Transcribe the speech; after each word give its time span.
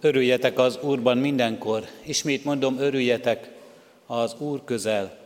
Örüljetek 0.00 0.58
az 0.58 0.78
Úrban 0.82 1.18
mindenkor, 1.18 1.86
ismét 2.02 2.44
mondom, 2.44 2.78
örüljetek 2.78 3.50
az 4.06 4.34
Úr 4.38 4.64
közel. 4.64 5.18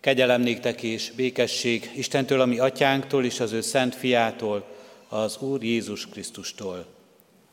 Kegyelem 0.00 0.40
néktek 0.40 0.82
és 0.82 1.12
békesség 1.16 1.90
Istentől, 1.94 2.40
ami 2.40 2.58
atyánktól 2.58 3.24
és 3.24 3.40
az 3.40 3.52
ő 3.52 3.60
szent 3.60 3.94
fiától, 3.94 4.64
az 5.08 5.36
Úr 5.40 5.62
Jézus 5.62 6.06
Krisztustól. 6.06 6.86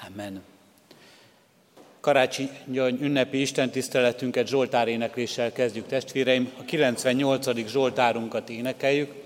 Amen. 0.08 0.42
Karácsony 2.00 2.49
ünnepi 3.02 3.42
Isten 3.42 3.70
tiszteletünket 3.70 4.47
Zsoltár 4.47 4.88
énekléssel 4.88 5.52
kezdjük, 5.52 5.88
testvéreim. 5.88 6.52
A 6.60 6.63
98. 6.63 7.67
Zsoltárunkat 7.67 8.49
énekeljük. 8.49 9.24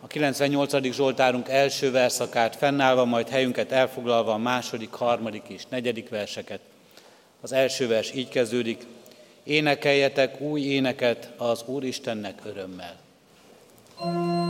A 0.00 0.06
98. 0.06 0.92
Zsoltárunk 0.92 1.48
első 1.48 1.90
verszakát 1.90 2.56
fennállva, 2.56 3.04
majd 3.04 3.28
helyünket 3.28 3.72
elfoglalva 3.72 4.32
a 4.32 4.38
második, 4.38 4.92
harmadik 4.92 5.42
és 5.46 5.62
negyedik 5.68 6.08
verseket. 6.08 6.60
Az 7.40 7.52
első 7.52 7.88
vers 7.88 8.14
így 8.14 8.28
kezdődik. 8.28 8.86
Énekeljetek 9.42 10.40
új 10.40 10.60
éneket 10.60 11.32
az 11.36 11.62
Úristennek 11.66 12.38
örömmel. 12.44 13.04
thank 13.98 14.45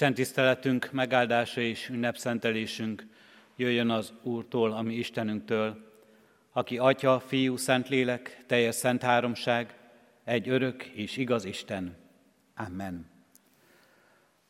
Isten 0.00 0.14
tiszteletünk, 0.14 0.92
megáldása 0.92 1.60
és 1.60 1.88
ünnepszentelésünk 1.88 3.06
jöjjön 3.56 3.90
az 3.90 4.12
Úrtól, 4.22 4.72
ami 4.72 4.94
Istenünktől, 4.94 5.76
aki 6.52 6.78
Atya, 6.78 7.20
Fiú, 7.20 7.56
Szentlélek, 7.56 8.44
teljes 8.46 8.74
szent 8.74 9.02
háromság, 9.02 9.74
egy 10.24 10.48
örök 10.48 10.84
és 10.84 11.16
igaz 11.16 11.44
Isten. 11.44 11.96
Amen. 12.56 13.10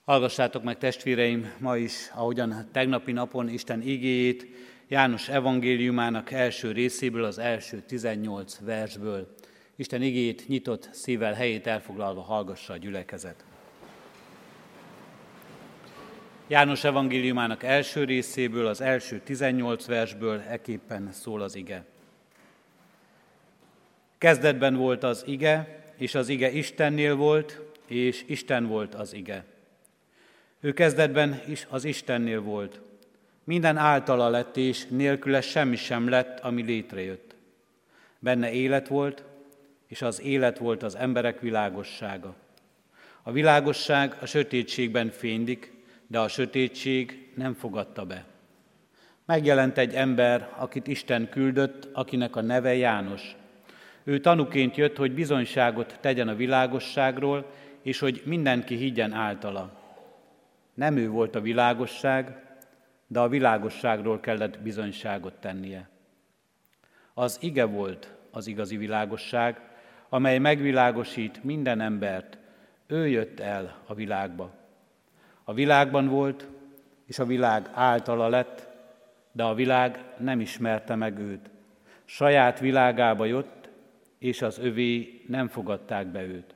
Hallgassátok 0.04 0.62
meg 0.62 0.78
testvéreim 0.78 1.52
ma 1.58 1.76
is, 1.76 2.10
ahogyan 2.14 2.68
tegnapi 2.72 3.12
napon 3.12 3.48
Isten 3.48 3.80
igéjét 3.82 4.46
János 4.88 5.28
evangéliumának 5.28 6.30
első 6.30 6.72
részéből, 6.72 7.24
az 7.24 7.38
első 7.38 7.80
18 7.80 8.58
versből. 8.58 9.34
Isten 9.76 10.02
igéjét 10.02 10.48
nyitott 10.48 10.88
szívvel 10.92 11.32
helyét 11.32 11.66
elfoglalva 11.66 12.20
hallgassa 12.20 12.72
a 12.72 12.76
gyülekezet. 12.76 13.49
János 16.50 16.84
evangéliumának 16.84 17.62
első 17.62 18.04
részéből, 18.04 18.66
az 18.66 18.80
első 18.80 19.20
18 19.24 19.86
versből 19.86 20.42
eképpen 20.48 21.12
szól 21.12 21.42
az 21.42 21.54
ige. 21.54 21.84
Kezdetben 24.18 24.74
volt 24.74 25.02
az 25.02 25.22
ige, 25.26 25.84
és 25.96 26.14
az 26.14 26.28
ige 26.28 26.50
Istennél 26.50 27.16
volt, 27.16 27.60
és 27.86 28.24
Isten 28.26 28.66
volt 28.66 28.94
az 28.94 29.14
ige. 29.14 29.44
Ő 30.60 30.72
kezdetben 30.72 31.42
is 31.48 31.66
az 31.68 31.84
Istennél 31.84 32.40
volt. 32.40 32.80
Minden 33.44 33.76
általa 33.76 34.28
lett, 34.28 34.56
és 34.56 34.86
nélküle 34.86 35.40
semmi 35.40 35.76
sem 35.76 36.08
lett, 36.08 36.40
ami 36.40 36.62
létrejött. 36.62 37.34
Benne 38.18 38.52
élet 38.52 38.88
volt, 38.88 39.24
és 39.86 40.02
az 40.02 40.20
élet 40.20 40.58
volt 40.58 40.82
az 40.82 40.94
emberek 40.94 41.40
világossága. 41.40 42.34
A 43.22 43.32
világosság 43.32 44.16
a 44.20 44.26
sötétségben 44.26 45.10
fénylik, 45.10 45.78
de 46.10 46.18
a 46.18 46.28
sötétség 46.28 47.32
nem 47.34 47.54
fogadta 47.54 48.04
be. 48.04 48.24
Megjelent 49.24 49.78
egy 49.78 49.94
ember, 49.94 50.52
akit 50.56 50.86
Isten 50.86 51.28
küldött, 51.28 51.88
akinek 51.92 52.36
a 52.36 52.40
neve 52.40 52.74
János. 52.74 53.36
Ő 54.04 54.18
tanuként 54.18 54.76
jött, 54.76 54.96
hogy 54.96 55.12
bizonyságot 55.14 55.98
tegyen 56.00 56.28
a 56.28 56.34
világosságról, 56.34 57.50
és 57.82 57.98
hogy 57.98 58.22
mindenki 58.24 58.76
higgyen 58.76 59.12
általa. 59.12 59.72
Nem 60.74 60.96
ő 60.96 61.08
volt 61.08 61.34
a 61.34 61.40
világosság, 61.40 62.42
de 63.06 63.20
a 63.20 63.28
világosságról 63.28 64.20
kellett 64.20 64.60
bizonyságot 64.60 65.34
tennie. 65.34 65.88
Az 67.14 67.38
ige 67.40 67.64
volt 67.64 68.14
az 68.30 68.46
igazi 68.46 68.76
világosság, 68.76 69.60
amely 70.08 70.38
megvilágosít 70.38 71.44
minden 71.44 71.80
embert. 71.80 72.38
Ő 72.86 73.08
jött 73.08 73.40
el 73.40 73.82
a 73.86 73.94
világba. 73.94 74.59
A 75.50 75.54
világban 75.54 76.08
volt, 76.08 76.46
és 77.06 77.18
a 77.18 77.24
világ 77.24 77.70
általa 77.72 78.28
lett, 78.28 78.68
de 79.32 79.42
a 79.42 79.54
világ 79.54 80.04
nem 80.18 80.40
ismerte 80.40 80.94
meg 80.94 81.18
őt. 81.18 81.50
Saját 82.04 82.58
világába 82.58 83.24
jött, 83.24 83.68
és 84.18 84.42
az 84.42 84.58
övé 84.58 85.22
nem 85.28 85.48
fogadták 85.48 86.06
be 86.06 86.22
őt. 86.22 86.54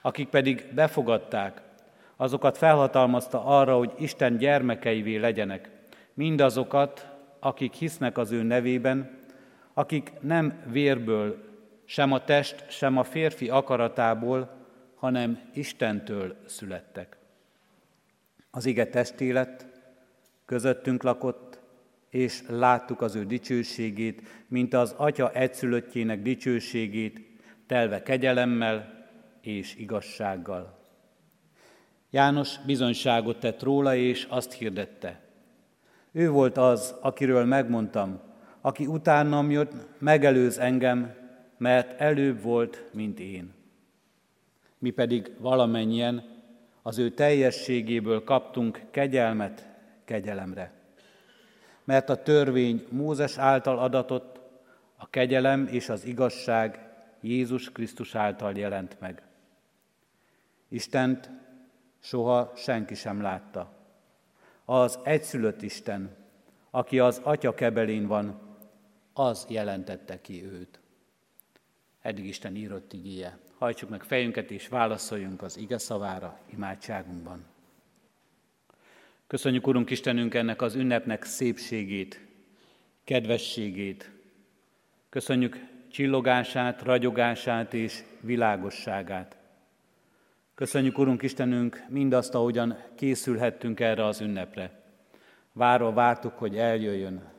Akik 0.00 0.28
pedig 0.28 0.66
befogadták, 0.74 1.60
azokat 2.16 2.58
felhatalmazta 2.58 3.44
arra, 3.44 3.76
hogy 3.76 3.92
Isten 3.98 4.36
gyermekeivé 4.36 5.16
legyenek, 5.16 5.70
mindazokat, 6.14 7.08
akik 7.38 7.72
hisznek 7.72 8.18
az 8.18 8.30
ő 8.30 8.42
nevében, 8.42 9.18
akik 9.74 10.12
nem 10.20 10.62
vérből, 10.66 11.44
sem 11.84 12.12
a 12.12 12.24
test, 12.24 12.70
sem 12.70 12.96
a 12.96 13.04
férfi 13.04 13.48
akaratából, 13.48 14.50
hanem 14.94 15.40
Istentől 15.52 16.36
születtek. 16.46 17.22
Az 18.56 18.66
ige 18.66 18.86
testé 18.86 19.30
lett, 19.30 19.66
közöttünk 20.44 21.02
lakott, 21.02 21.58
és 22.08 22.42
láttuk 22.48 23.00
az 23.00 23.14
ő 23.14 23.24
dicsőségét, 23.24 24.22
mint 24.48 24.74
az 24.74 24.94
Atya 24.96 25.32
egyszülöttjének 25.32 26.22
dicsőségét, 26.22 27.20
telve 27.66 28.02
kegyelemmel 28.02 29.08
és 29.40 29.76
igazsággal. 29.76 30.78
János 32.10 32.58
bizonyságot 32.66 33.40
tett 33.40 33.62
róla, 33.62 33.94
és 33.94 34.26
azt 34.30 34.52
hirdette. 34.52 35.20
Ő 36.12 36.30
volt 36.30 36.56
az, 36.56 36.94
akiről 37.00 37.44
megmondtam, 37.44 38.20
aki 38.60 38.86
utánam 38.86 39.50
jött, 39.50 39.72
megelőz 39.98 40.58
engem, 40.58 41.14
mert 41.58 42.00
előbb 42.00 42.42
volt, 42.42 42.84
mint 42.92 43.20
én. 43.20 43.54
Mi 44.78 44.90
pedig 44.90 45.30
valamennyien 45.38 46.33
az 46.86 46.98
ő 46.98 47.10
teljességéből 47.10 48.24
kaptunk 48.24 48.82
kegyelmet 48.90 49.68
kegyelemre. 50.04 50.72
Mert 51.84 52.08
a 52.08 52.22
törvény 52.22 52.86
Mózes 52.90 53.38
által 53.38 53.78
adatott, 53.78 54.40
a 54.96 55.10
kegyelem 55.10 55.66
és 55.66 55.88
az 55.88 56.04
igazság 56.04 56.88
Jézus 57.20 57.72
Krisztus 57.72 58.14
által 58.14 58.56
jelent 58.56 59.00
meg. 59.00 59.22
Istent 60.68 61.30
soha 62.00 62.52
senki 62.56 62.94
sem 62.94 63.22
látta. 63.22 63.72
Az 64.64 64.98
egyszülött 65.02 65.62
Isten, 65.62 66.16
aki 66.70 66.98
az 66.98 67.20
Atya 67.22 67.54
kebelén 67.54 68.06
van, 68.06 68.40
az 69.12 69.46
jelentette 69.48 70.20
ki 70.20 70.44
őt. 70.44 70.80
Eddig 72.00 72.26
Isten 72.26 72.56
írott 72.56 72.92
igéje. 72.92 73.38
Hajtsuk 73.64 73.88
meg 73.88 74.02
fejünket 74.02 74.50
és 74.50 74.68
válaszoljunk 74.68 75.42
az 75.42 75.56
ige 75.56 75.78
szavára 75.78 76.38
imádságunkban. 76.52 77.44
Köszönjük, 79.26 79.66
Urunk 79.66 79.90
Istenünk, 79.90 80.34
ennek 80.34 80.62
az 80.62 80.74
ünnepnek 80.74 81.24
szépségét, 81.24 82.20
kedvességét. 83.04 84.10
Köszönjük 85.08 85.58
csillogását, 85.90 86.82
ragyogását 86.82 87.74
és 87.74 88.02
világosságát. 88.20 89.36
Köszönjük, 90.54 90.98
Urunk 90.98 91.22
Istenünk, 91.22 91.84
mindazt, 91.88 92.34
ahogyan 92.34 92.78
készülhettünk 92.94 93.80
erre 93.80 94.04
az 94.04 94.20
ünnepre. 94.20 94.82
Várva 95.52 95.92
vártuk, 95.92 96.38
hogy 96.38 96.56
eljöjjön. 96.56 97.32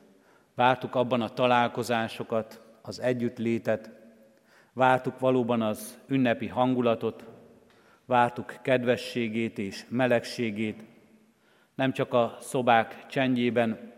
Vártuk 0.54 0.94
abban 0.94 1.20
a 1.20 1.32
találkozásokat, 1.32 2.60
az 2.82 3.00
együttlétet, 3.00 3.95
vártuk 4.76 5.18
valóban 5.18 5.62
az 5.62 5.98
ünnepi 6.06 6.46
hangulatot, 6.46 7.24
vártuk 8.04 8.58
kedvességét 8.62 9.58
és 9.58 9.84
melegségét, 9.88 10.82
nem 11.74 11.92
csak 11.92 12.12
a 12.12 12.36
szobák 12.40 13.06
csendjében, 13.06 13.92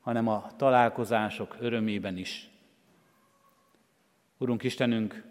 hanem 0.00 0.28
a 0.28 0.46
találkozások 0.56 1.56
örömében 1.60 2.16
is. 2.16 2.50
Urunk 4.38 4.62
Istenünk, 4.62 5.24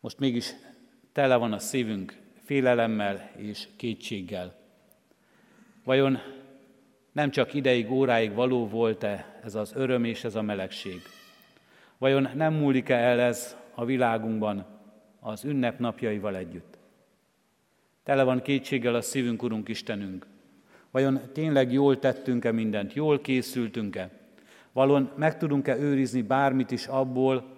most 0.00 0.18
mégis 0.18 0.52
tele 1.12 1.36
van 1.36 1.52
a 1.52 1.58
szívünk 1.58 2.16
félelemmel 2.44 3.30
és 3.36 3.68
kétséggel. 3.76 4.54
Vajon 5.84 6.18
nem 7.12 7.30
csak 7.30 7.54
ideig, 7.54 7.90
óráig 7.90 8.34
való 8.34 8.68
volt-e 8.68 9.40
ez 9.42 9.54
az 9.54 9.72
öröm 9.74 10.04
és 10.04 10.24
ez 10.24 10.34
a 10.34 10.42
melegség? 10.42 11.21
Vajon 12.02 12.28
nem 12.34 12.54
múlik-e 12.54 12.94
el 12.94 13.20
ez 13.20 13.56
a 13.74 13.84
világunkban 13.84 14.66
az 15.20 15.44
ünnepnapjaival 15.44 16.36
együtt? 16.36 16.78
Tele 18.02 18.22
van 18.22 18.42
kétséggel 18.42 18.94
a 18.94 19.00
szívünk, 19.00 19.42
Urunk 19.42 19.68
Istenünk. 19.68 20.26
Vajon 20.90 21.20
tényleg 21.32 21.72
jól 21.72 21.98
tettünk-e 21.98 22.52
mindent, 22.52 22.92
jól 22.92 23.20
készültünk-e? 23.20 24.10
Valon 24.72 25.10
meg 25.16 25.38
tudunk-e 25.38 25.76
őrizni 25.76 26.22
bármit 26.22 26.70
is 26.70 26.86
abból, 26.86 27.56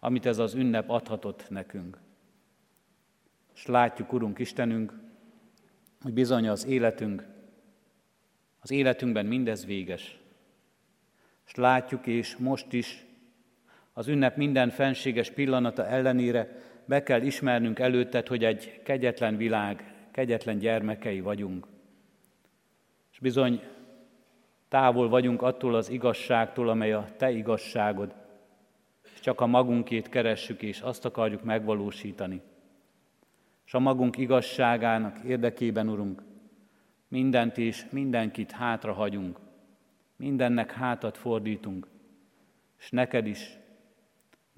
amit 0.00 0.26
ez 0.26 0.38
az 0.38 0.54
ünnep 0.54 0.90
adhatott 0.90 1.46
nekünk? 1.48 1.98
És 3.54 3.66
látjuk, 3.66 4.12
Urunk 4.12 4.38
Istenünk, 4.38 4.92
hogy 6.02 6.12
bizony 6.12 6.48
az 6.48 6.66
életünk, 6.66 7.26
az 8.60 8.70
életünkben 8.70 9.26
mindez 9.26 9.66
véges. 9.66 10.18
És 11.46 11.54
látjuk, 11.54 12.06
és 12.06 12.36
most 12.36 12.72
is 12.72 13.05
az 13.98 14.08
ünnep 14.08 14.36
minden 14.36 14.70
fenséges 14.70 15.30
pillanata 15.30 15.86
ellenére 15.86 16.48
be 16.84 17.02
kell 17.02 17.22
ismernünk 17.22 17.78
előtted, 17.78 18.26
hogy 18.26 18.44
egy 18.44 18.80
kegyetlen 18.82 19.36
világ, 19.36 19.94
kegyetlen 20.10 20.58
gyermekei 20.58 21.20
vagyunk. 21.20 21.66
És 23.12 23.18
bizony 23.18 23.62
távol 24.68 25.08
vagyunk 25.08 25.42
attól 25.42 25.74
az 25.74 25.88
igazságtól, 25.90 26.68
amely 26.68 26.92
a 26.92 27.08
te 27.16 27.30
igazságod, 27.30 28.14
és 29.14 29.20
csak 29.20 29.40
a 29.40 29.46
magunkét 29.46 30.08
keressük, 30.08 30.62
és 30.62 30.80
azt 30.80 31.04
akarjuk 31.04 31.42
megvalósítani. 31.42 32.40
És 33.66 33.74
a 33.74 33.78
magunk 33.78 34.16
igazságának 34.16 35.18
érdekében, 35.24 35.88
Urunk, 35.88 36.22
mindent 37.08 37.58
és 37.58 37.86
mindenkit 37.90 38.50
hátra 38.50 38.92
hagyunk, 38.92 39.38
mindennek 40.16 40.72
hátat 40.72 41.16
fordítunk, 41.16 41.86
és 42.78 42.90
neked 42.90 43.26
is, 43.26 43.58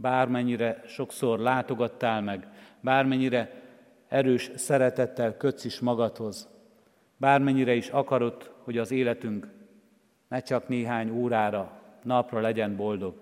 bármennyire 0.00 0.82
sokszor 0.86 1.38
látogattál 1.38 2.22
meg, 2.22 2.48
bármennyire 2.80 3.62
erős 4.08 4.50
szeretettel 4.54 5.36
kötsz 5.36 5.64
is 5.64 5.80
magadhoz, 5.80 6.48
bármennyire 7.16 7.74
is 7.74 7.88
akarod, 7.88 8.52
hogy 8.58 8.78
az 8.78 8.90
életünk 8.90 9.48
ne 10.28 10.40
csak 10.40 10.68
néhány 10.68 11.10
órára, 11.10 11.82
napra 12.02 12.40
legyen 12.40 12.76
boldog. 12.76 13.14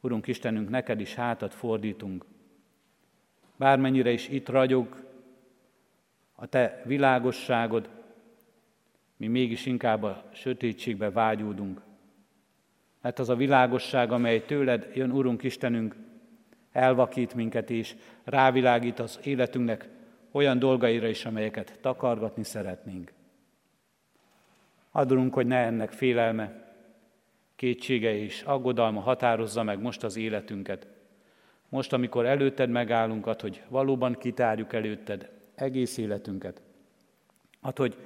Urunk 0.00 0.26
Istenünk, 0.26 0.68
neked 0.68 1.00
is 1.00 1.14
hátat 1.14 1.54
fordítunk. 1.54 2.24
Bármennyire 3.56 4.10
is 4.10 4.28
itt 4.28 4.48
ragyog 4.48 5.04
a 6.34 6.46
te 6.46 6.82
világosságod, 6.84 7.88
mi 9.16 9.26
mégis 9.26 9.66
inkább 9.66 10.02
a 10.02 10.24
sötétségbe 10.32 11.10
vágyódunk. 11.10 11.80
Mert 13.02 13.18
az 13.18 13.28
a 13.28 13.36
világosság, 13.36 14.12
amely 14.12 14.44
tőled 14.44 14.90
jön, 14.94 15.10
Urunk 15.10 15.42
Istenünk, 15.42 15.96
elvakít 16.72 17.34
minket 17.34 17.70
és 17.70 17.94
rávilágít 18.24 18.98
az 18.98 19.18
életünknek 19.22 19.88
olyan 20.30 20.58
dolgaira 20.58 21.06
is, 21.06 21.24
amelyeket 21.24 21.78
takargatni 21.80 22.44
szeretnénk. 22.44 23.12
Adunk, 24.90 25.34
hogy 25.34 25.46
ne 25.46 25.56
ennek 25.56 25.92
félelme, 25.92 26.74
kétsége 27.56 28.14
és 28.16 28.42
aggodalma 28.42 29.00
határozza 29.00 29.62
meg 29.62 29.80
most 29.80 30.04
az 30.04 30.16
életünket. 30.16 30.86
Most, 31.68 31.92
amikor 31.92 32.26
előtted 32.26 32.70
megállunk, 32.70 33.26
ad, 33.26 33.40
hogy 33.40 33.62
valóban 33.68 34.16
kitárjuk 34.18 34.72
előtted 34.72 35.30
egész 35.54 35.96
életünket. 35.96 36.62
Ad, 37.60 37.76
hogy 37.76 37.96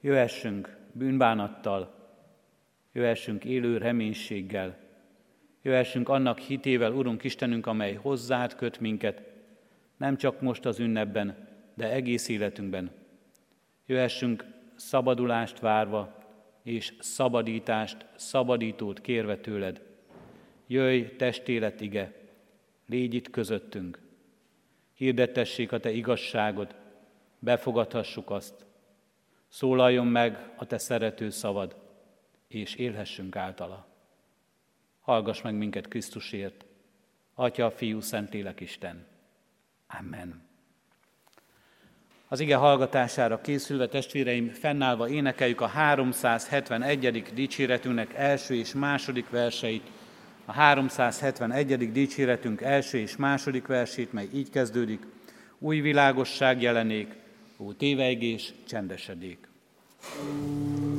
jöhessünk 0.00 0.76
bűnbánattal, 0.92 1.94
jöhessünk 2.96 3.44
élő 3.44 3.78
reménységgel, 3.78 4.76
jöhessünk 5.62 6.08
annak 6.08 6.38
hitével, 6.38 6.92
Urunk 6.92 7.24
Istenünk, 7.24 7.66
amely 7.66 7.94
hozzád 7.94 8.54
köt 8.54 8.80
minket, 8.80 9.22
nem 9.96 10.16
csak 10.16 10.40
most 10.40 10.64
az 10.64 10.78
ünnepben, 10.78 11.48
de 11.74 11.90
egész 11.90 12.28
életünkben. 12.28 12.90
Jöhessünk 13.86 14.44
szabadulást 14.74 15.60
várva, 15.60 16.18
és 16.62 16.94
szabadítást, 16.98 18.06
szabadítót 18.14 19.00
kérve 19.00 19.36
tőled. 19.36 19.82
Jöjj, 20.66 21.02
testélet 21.16 21.80
ige, 21.80 22.12
légy 22.86 23.14
itt 23.14 23.30
közöttünk. 23.30 23.98
Hirdetessék 24.94 25.72
a 25.72 25.78
te 25.78 25.90
igazságod, 25.90 26.74
befogadhassuk 27.38 28.30
azt. 28.30 28.64
Szólaljon 29.48 30.06
meg 30.06 30.52
a 30.56 30.66
te 30.66 30.78
szerető 30.78 31.30
szavad, 31.30 31.84
és 32.48 32.74
élhessünk 32.74 33.36
általa. 33.36 33.86
Hallgass 35.00 35.42
meg 35.42 35.54
minket 35.54 35.88
Krisztusért, 35.88 36.64
Atya, 37.34 37.70
Fiú, 37.70 38.00
Szentlélek 38.00 38.60
Isten. 38.60 39.06
Amen. 40.00 40.44
Az 42.28 42.40
ige 42.40 42.56
hallgatására 42.56 43.40
készülve 43.40 43.88
testvéreim, 43.88 44.48
fennállva 44.48 45.08
énekeljük 45.08 45.60
a 45.60 45.66
371. 45.66 47.22
dicséretünknek 47.34 48.14
első 48.14 48.54
és 48.54 48.72
második 48.72 49.30
verseit. 49.30 49.90
A 50.44 50.52
371. 50.52 51.92
dicséretünk 51.92 52.60
első 52.60 52.98
és 52.98 53.16
második 53.16 53.66
versét, 53.66 54.12
mely 54.12 54.28
így 54.34 54.50
kezdődik. 54.50 55.06
Új 55.58 55.80
világosság 55.80 56.62
jelenék, 56.62 57.14
ó 57.56 57.72
tévegés 57.72 58.52
csendesedék. 58.66 59.48
thank 59.98 60.80
you 60.80 60.95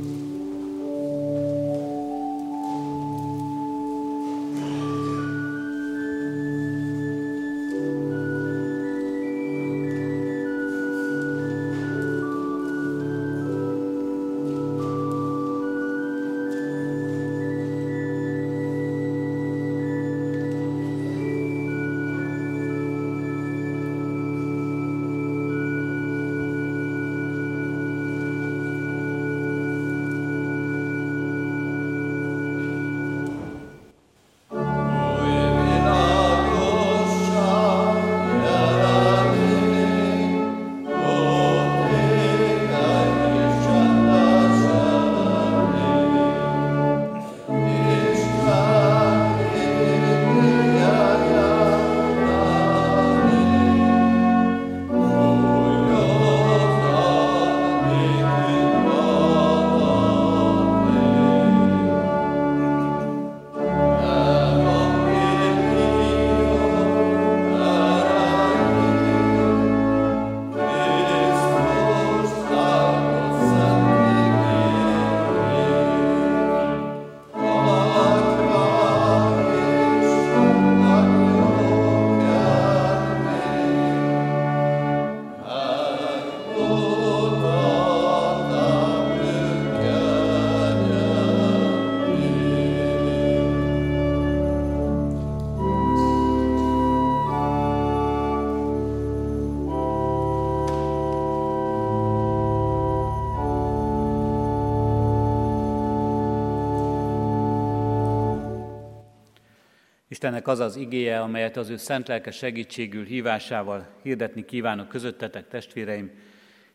Istennek 110.17 110.47
az 110.47 110.59
az 110.59 110.75
igéje, 110.75 111.21
amelyet 111.21 111.57
az 111.57 111.69
ő 111.69 111.77
szent 111.77 112.07
lelke 112.07 112.31
segítségül 112.31 113.05
hívásával 113.05 113.87
hirdetni 114.01 114.45
kívánok 114.45 114.87
közöttetek, 114.87 115.47
testvéreim, 115.47 116.11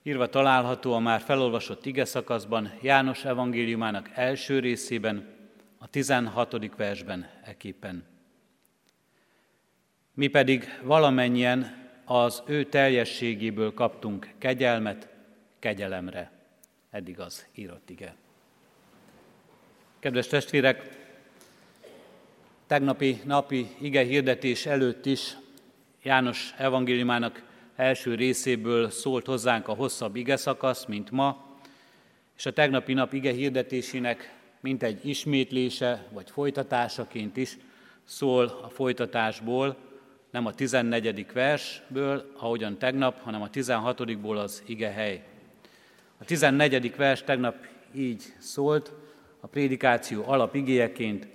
írva 0.03 0.29
található 0.29 0.93
a 0.93 0.99
már 0.99 1.21
felolvasott 1.21 1.87
ige 1.87 2.05
szakaszban, 2.05 2.73
János 2.83 3.25
evangéliumának 3.25 4.11
első 4.15 4.59
részében, 4.59 5.27
a 5.79 5.87
16. 5.87 6.77
versben 6.77 7.31
eképpen. 7.45 8.05
Mi 10.15 10.27
pedig 10.27 10.79
valamennyien 10.83 11.89
az 12.05 12.43
ő 12.47 12.65
teljességéből 12.65 13.75
kaptunk 13.75 14.29
kegyelmet 14.39 15.09
kegyelemre. 15.59 16.31
Eddig 16.91 17.21
az 17.21 17.47
írott 17.55 17.91
ige. 17.91 18.15
Kedves 19.99 20.27
testvérek, 20.27 21.02
tegnapi 22.73 23.21
napi 23.25 23.67
ige 23.81 24.03
hirdetés 24.03 24.67
előtt 24.67 25.07
is 25.07 25.37
János 26.03 26.55
evangéliumának 26.59 27.43
első 27.77 28.15
részéből 28.15 28.91
szólt 28.91 29.27
hozzánk 29.27 29.69
a 29.69 29.75
hosszabb 29.75 30.17
ige 30.17 30.37
szakasz, 30.37 30.85
mint 30.85 31.11
ma, 31.11 31.59
és 32.37 32.47
a 32.47 32.53
tegnapi 32.53 32.93
nap 32.93 33.13
ige 33.13 33.33
hirdetésének 33.33 34.35
egy 34.79 35.07
ismétlése 35.07 36.07
vagy 36.13 36.31
folytatásaként 36.31 37.37
is 37.37 37.57
szól 38.05 38.45
a 38.63 38.69
folytatásból, 38.69 39.77
nem 40.31 40.47
a 40.47 40.55
14. 40.55 41.27
versből, 41.33 42.33
ahogyan 42.37 42.79
tegnap, 42.79 43.21
hanem 43.21 43.43
a 43.43 43.51
16-ból 43.51 44.43
az 44.43 44.63
ige 44.67 44.91
hely. 44.91 45.25
A 46.19 46.25
14. 46.25 46.97
vers 46.97 47.23
tegnap 47.23 47.67
így 47.95 48.23
szólt, 48.39 48.93
a 49.41 49.47
prédikáció 49.47 50.25
alapigéjeként, 50.27 51.32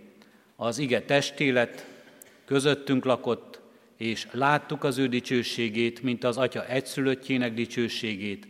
az 0.59 0.77
ige 0.77 1.01
testélet, 1.01 1.87
közöttünk 2.45 3.05
lakott, 3.05 3.61
és 3.97 4.27
láttuk 4.31 4.83
az 4.83 4.97
ő 4.97 5.07
dicsőségét, 5.07 6.01
mint 6.01 6.23
az 6.23 6.37
Atya 6.37 6.67
egyszülöttjének 6.67 7.53
dicsőségét, 7.53 8.47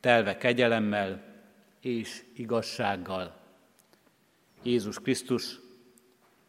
telve 0.00 0.36
kegyelemmel 0.36 1.22
és 1.80 2.22
igazsággal. 2.36 3.36
Jézus 4.62 4.98
Krisztus 4.98 5.60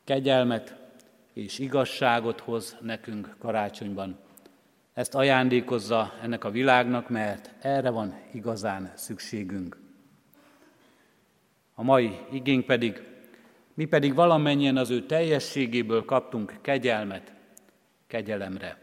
kegyelmet 0.04 0.75
és 1.34 1.60
igazságot 1.60 2.40
hoz 2.40 2.78
nekünk 2.82 3.36
karácsonyban. 3.40 4.20
Ezt 4.94 5.16
ajándékozza 5.16 6.14
ennek 6.22 6.44
a 6.44 6.52
világnak, 6.52 7.10
mert 7.10 7.54
erre 7.62 7.90
van 7.90 8.20
igazán 8.34 8.92
szükségünk. 8.96 9.78
A 11.74 11.84
mai 11.84 12.18
igénk 12.32 12.66
pedig, 12.66 13.02
mi 13.75 13.86
pedig 13.86 14.13
valamennyien 14.13 14.77
az 14.77 14.89
ő 14.89 15.05
teljességéből 15.05 16.05
kaptunk 16.05 16.58
kegyelmet, 16.62 17.34
kegyelemre. 18.08 18.77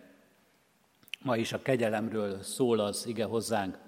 Ma 1.23 1.37
is 1.37 1.53
a 1.53 1.63
kegyelemről 1.63 2.43
szól 2.43 2.79
az 2.79 3.07
ige 3.07 3.25
hozzánk, 3.25 3.79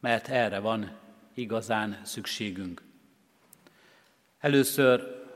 mert 0.00 0.28
erre 0.28 0.58
van 0.58 0.90
igazán 1.34 2.00
szükségünk. 2.04 2.82
Először 4.40 5.26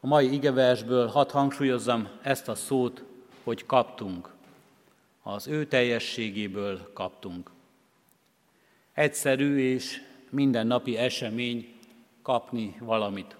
a 0.00 0.06
mai 0.06 0.32
igeversből 0.32 1.06
hadd 1.06 1.30
hangsúlyozzam 1.30 2.08
ezt 2.22 2.48
a 2.48 2.54
szót, 2.54 3.04
hogy 3.44 3.66
kaptunk. 3.66 4.34
Az 5.22 5.46
ő 5.46 5.66
teljességéből 5.66 6.90
kaptunk. 6.92 7.50
Egyszerű 8.92 9.58
és 9.58 10.02
mindennapi 10.30 10.96
esemény 10.96 11.74
kapni 12.22 12.76
valamit. 12.80 13.36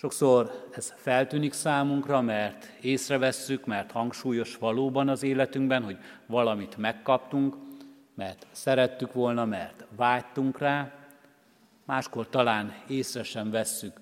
Sokszor 0.00 0.66
ez 0.72 0.94
feltűnik 0.96 1.52
számunkra, 1.52 2.20
mert 2.20 2.72
észrevesszük, 2.80 3.66
mert 3.66 3.90
hangsúlyos 3.90 4.56
valóban 4.56 5.08
az 5.08 5.22
életünkben, 5.22 5.82
hogy 5.82 5.98
valamit 6.26 6.76
megkaptunk, 6.76 7.56
mert 8.14 8.46
szerettük 8.50 9.12
volna, 9.12 9.44
mert 9.44 9.84
vágytunk 9.96 10.58
rá, 10.58 10.92
máskor 11.84 12.28
talán 12.28 12.74
észre 12.88 13.22
sem 13.22 13.50
vesszük, 13.50 14.00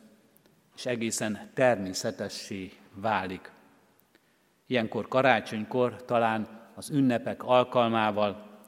és 0.76 0.86
egészen 0.86 1.50
természetessé 1.54 2.72
válik. 2.94 3.52
Ilyenkor 4.66 5.08
karácsonykor 5.08 6.04
talán 6.04 6.48
az 6.74 6.90
ünnepek 6.90 7.44
alkalmával 7.44 8.60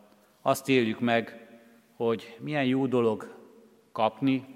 azt 0.43 0.69
éljük 0.69 1.01
meg, 1.01 1.49
hogy 1.97 2.37
milyen 2.41 2.65
jó 2.65 2.87
dolog 2.87 3.35
kapni, 3.93 4.47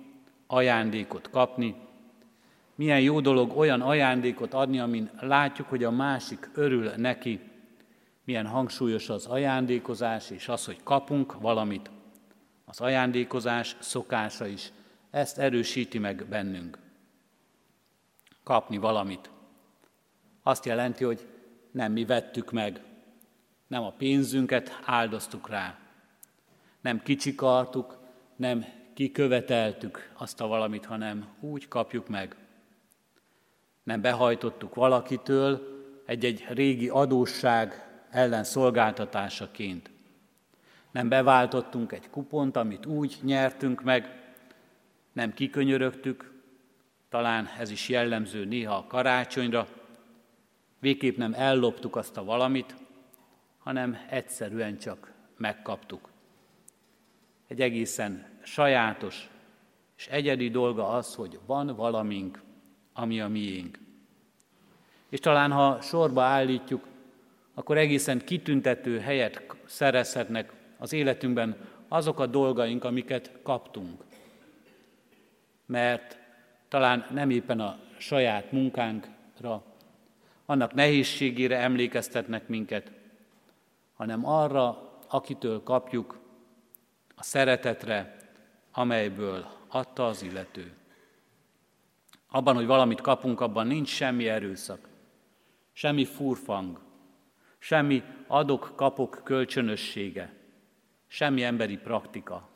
ajándékot 0.46 1.30
kapni, 1.30 1.83
milyen 2.74 3.00
jó 3.00 3.20
dolog 3.20 3.56
olyan 3.56 3.80
ajándékot 3.80 4.54
adni, 4.54 4.78
amin 4.78 5.10
látjuk, 5.20 5.68
hogy 5.68 5.84
a 5.84 5.90
másik 5.90 6.50
örül 6.54 6.90
neki, 6.96 7.40
milyen 8.24 8.46
hangsúlyos 8.46 9.08
az 9.08 9.26
ajándékozás, 9.26 10.30
és 10.30 10.48
az, 10.48 10.64
hogy 10.64 10.82
kapunk 10.82 11.40
valamit. 11.40 11.90
Az 12.64 12.80
ajándékozás 12.80 13.76
szokása 13.80 14.46
is 14.46 14.72
ezt 15.10 15.38
erősíti 15.38 15.98
meg 15.98 16.26
bennünk. 16.28 16.78
Kapni 18.42 18.76
valamit. 18.76 19.30
Azt 20.42 20.64
jelenti, 20.64 21.04
hogy 21.04 21.26
nem 21.70 21.92
mi 21.92 22.04
vettük 22.04 22.52
meg, 22.52 22.82
nem 23.66 23.82
a 23.82 23.90
pénzünket 23.90 24.80
áldoztuk 24.84 25.48
rá, 25.48 25.78
nem 26.80 27.02
kicsikartuk, 27.02 27.98
nem 28.36 28.64
kiköveteltük 28.94 30.12
azt 30.14 30.40
a 30.40 30.46
valamit, 30.46 30.84
hanem 30.84 31.26
úgy 31.40 31.68
kapjuk 31.68 32.08
meg. 32.08 32.36
Nem 33.84 34.00
behajtottuk 34.00 34.74
valakitől 34.74 35.72
egy-egy 36.06 36.44
régi 36.48 36.88
adósság 36.88 37.88
ellen 38.10 38.44
szolgáltatásaként. 38.44 39.90
Nem 40.90 41.08
beváltottunk 41.08 41.92
egy 41.92 42.10
kupont, 42.10 42.56
amit 42.56 42.86
úgy 42.86 43.18
nyertünk 43.22 43.82
meg, 43.82 44.22
nem 45.12 45.34
kikönyörögtük, 45.34 46.32
talán 47.08 47.48
ez 47.58 47.70
is 47.70 47.88
jellemző 47.88 48.44
néha 48.44 48.74
a 48.74 48.86
karácsonyra, 48.86 49.68
végképp 50.78 51.16
nem 51.16 51.34
elloptuk 51.36 51.96
azt 51.96 52.16
a 52.16 52.24
valamit, 52.24 52.74
hanem 53.58 53.96
egyszerűen 54.08 54.78
csak 54.78 55.12
megkaptuk. 55.36 56.10
Egy 57.48 57.60
egészen 57.60 58.26
sajátos 58.42 59.28
és 59.96 60.06
egyedi 60.06 60.50
dolga 60.50 60.88
az, 60.88 61.14
hogy 61.14 61.38
van 61.46 61.76
valamink, 61.76 62.42
ami 62.94 63.20
a 63.20 63.28
miénk. 63.28 63.78
És 65.08 65.20
talán 65.20 65.50
ha 65.50 65.80
sorba 65.80 66.22
állítjuk, 66.22 66.86
akkor 67.54 67.76
egészen 67.76 68.24
kitüntető 68.24 68.98
helyet 68.98 69.42
szerezhetnek 69.66 70.52
az 70.78 70.92
életünkben 70.92 71.56
azok 71.88 72.18
a 72.18 72.26
dolgaink, 72.26 72.84
amiket 72.84 73.32
kaptunk. 73.42 74.04
Mert 75.66 76.18
talán 76.68 77.06
nem 77.10 77.30
éppen 77.30 77.60
a 77.60 77.78
saját 77.98 78.52
munkánkra, 78.52 79.62
annak 80.46 80.74
nehézségére 80.74 81.58
emlékeztetnek 81.58 82.48
minket, 82.48 82.90
hanem 83.96 84.26
arra, 84.26 84.92
akitől 85.08 85.62
kapjuk 85.62 86.18
a 87.14 87.22
szeretetre, 87.22 88.16
amelyből 88.72 89.46
adta 89.68 90.06
az 90.06 90.22
illető. 90.22 90.72
Abban, 92.34 92.54
hogy 92.54 92.66
valamit 92.66 93.00
kapunk, 93.00 93.40
abban 93.40 93.66
nincs 93.66 93.88
semmi 93.88 94.28
erőszak, 94.28 94.88
semmi 95.72 96.04
furfang, 96.04 96.80
semmi 97.58 98.02
adok-kapok 98.26 99.20
kölcsönössége, 99.24 100.34
semmi 101.06 101.42
emberi 101.42 101.76
praktika. 101.76 102.48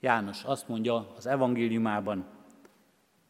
János 0.00 0.44
azt 0.44 0.68
mondja 0.68 1.14
az 1.16 1.26
evangéliumában, 1.26 2.26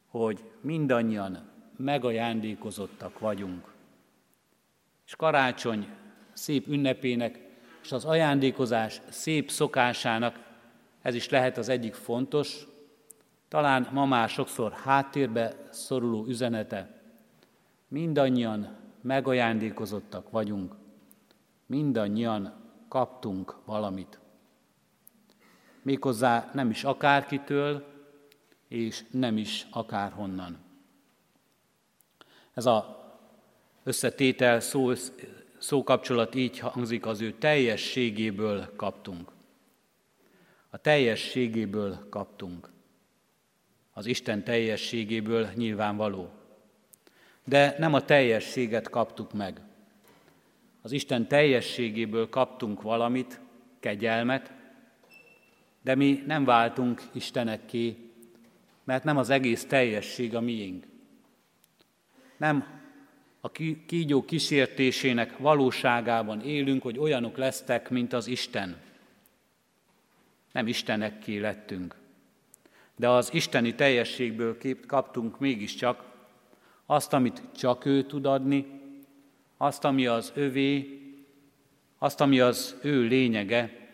hogy 0.06 0.44
mindannyian 0.60 1.50
megajándékozottak 1.76 3.18
vagyunk. 3.18 3.72
És 5.06 5.16
karácsony 5.16 5.88
szép 6.32 6.66
ünnepének 6.66 7.40
és 7.82 7.92
az 7.92 8.04
ajándékozás 8.04 9.00
szép 9.08 9.50
szokásának 9.50 10.38
ez 11.02 11.14
is 11.14 11.28
lehet 11.28 11.56
az 11.58 11.68
egyik 11.68 11.94
fontos, 11.94 12.67
talán 13.48 13.88
ma 13.92 14.06
már 14.06 14.28
sokszor 14.28 14.72
háttérbe 14.72 15.68
szoruló 15.70 16.24
üzenete. 16.26 17.00
Mindannyian 17.88 18.76
megajándékozottak 19.00 20.30
vagyunk, 20.30 20.74
mindannyian 21.66 22.52
kaptunk 22.88 23.56
valamit. 23.64 24.18
Méghozzá 25.82 26.50
nem 26.54 26.70
is 26.70 26.84
akárkitől, 26.84 27.84
és 28.68 29.04
nem 29.10 29.36
is 29.36 29.66
akárhonnan. 29.70 30.58
Ez 32.54 32.66
a 32.66 32.98
összetétel, 33.82 34.60
szó, 34.60 34.92
szókapcsolat 35.58 36.34
így 36.34 36.58
hangzik, 36.58 37.06
az 37.06 37.20
ő 37.20 37.32
teljességéből 37.32 38.72
kaptunk. 38.76 39.32
A 40.70 40.78
teljességéből 40.78 42.08
kaptunk. 42.08 42.70
Az 43.98 44.06
Isten 44.06 44.44
teljességéből 44.44 45.48
nyilvánvaló. 45.54 46.30
De 47.44 47.74
nem 47.78 47.94
a 47.94 48.04
teljességet 48.04 48.88
kaptuk 48.88 49.32
meg. 49.32 49.60
Az 50.82 50.92
Isten 50.92 51.28
teljességéből 51.28 52.28
kaptunk 52.28 52.82
valamit, 52.82 53.40
kegyelmet, 53.80 54.52
de 55.82 55.94
mi 55.94 56.22
nem 56.26 56.44
váltunk 56.44 57.02
Istenekké, 57.12 57.96
mert 58.84 59.04
nem 59.04 59.16
az 59.16 59.30
egész 59.30 59.64
teljesség 59.64 60.34
a 60.34 60.40
miénk. 60.40 60.86
Nem 62.36 62.80
a 63.40 63.50
kígyó 63.86 64.24
kísértésének 64.24 65.38
valóságában 65.38 66.40
élünk, 66.40 66.82
hogy 66.82 66.98
olyanok 66.98 67.36
lesztek, 67.36 67.90
mint 67.90 68.12
az 68.12 68.26
Isten. 68.26 68.80
Nem 70.52 70.66
Istenekké 70.66 71.38
lettünk. 71.38 71.97
De 72.98 73.08
az 73.08 73.34
isteni 73.34 73.74
teljességből 73.74 74.56
kaptunk 74.86 75.38
mégiscsak 75.38 76.04
azt, 76.86 77.12
amit 77.12 77.42
csak 77.56 77.84
ő 77.84 78.02
tud 78.02 78.26
adni, 78.26 78.66
azt, 79.56 79.84
ami 79.84 80.06
az 80.06 80.32
övé, 80.34 81.00
azt, 81.98 82.20
ami 82.20 82.40
az 82.40 82.76
ő 82.82 83.02
lényege, 83.02 83.88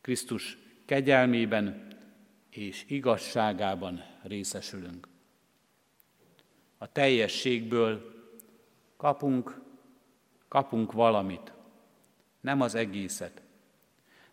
Krisztus 0.00 0.58
kegyelmében 0.84 1.86
és 2.50 2.84
igazságában 2.88 4.04
részesülünk. 4.22 5.08
A 6.78 6.92
teljességből 6.92 8.12
kapunk, 8.96 9.60
kapunk 10.48 10.92
valamit, 10.92 11.52
nem 12.40 12.60
az 12.60 12.74
egészet. 12.74 13.42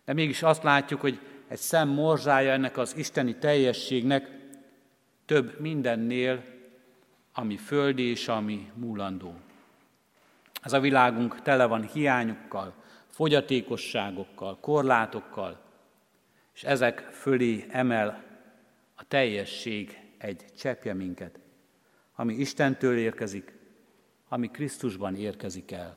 De 0.04 0.12
mégis 0.12 0.42
azt 0.42 0.62
látjuk, 0.62 1.00
hogy 1.00 1.18
egy 1.50 1.58
szem 1.58 1.88
morzsája 1.88 2.52
ennek 2.52 2.76
az 2.76 2.96
isteni 2.96 3.36
teljességnek 3.36 4.30
több 5.24 5.60
mindennél, 5.60 6.44
ami 7.32 7.56
földi 7.56 8.02
és 8.02 8.28
ami 8.28 8.70
múlandó. 8.74 9.34
Ez 10.62 10.72
a 10.72 10.80
világunk 10.80 11.42
tele 11.42 11.66
van 11.66 11.82
hiányokkal, 11.82 12.74
fogyatékosságokkal, 13.08 14.58
korlátokkal, 14.60 15.60
és 16.54 16.64
ezek 16.64 16.98
fölé 17.00 17.66
emel 17.68 18.24
a 18.94 19.04
teljesség 19.08 19.98
egy 20.18 20.44
cseppje 20.58 20.94
minket, 20.94 21.38
ami 22.14 22.34
Istentől 22.34 22.96
érkezik, 22.96 23.52
ami 24.28 24.50
Krisztusban 24.50 25.16
érkezik 25.16 25.70
el. 25.70 25.96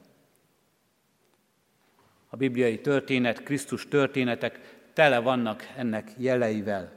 A 2.30 2.36
bibliai 2.36 2.82
történet, 2.82 3.44
Krisztus 3.44 3.88
történetek 3.88 4.82
tele 4.94 5.20
vannak 5.20 5.74
ennek 5.76 6.12
jeleivel. 6.18 6.92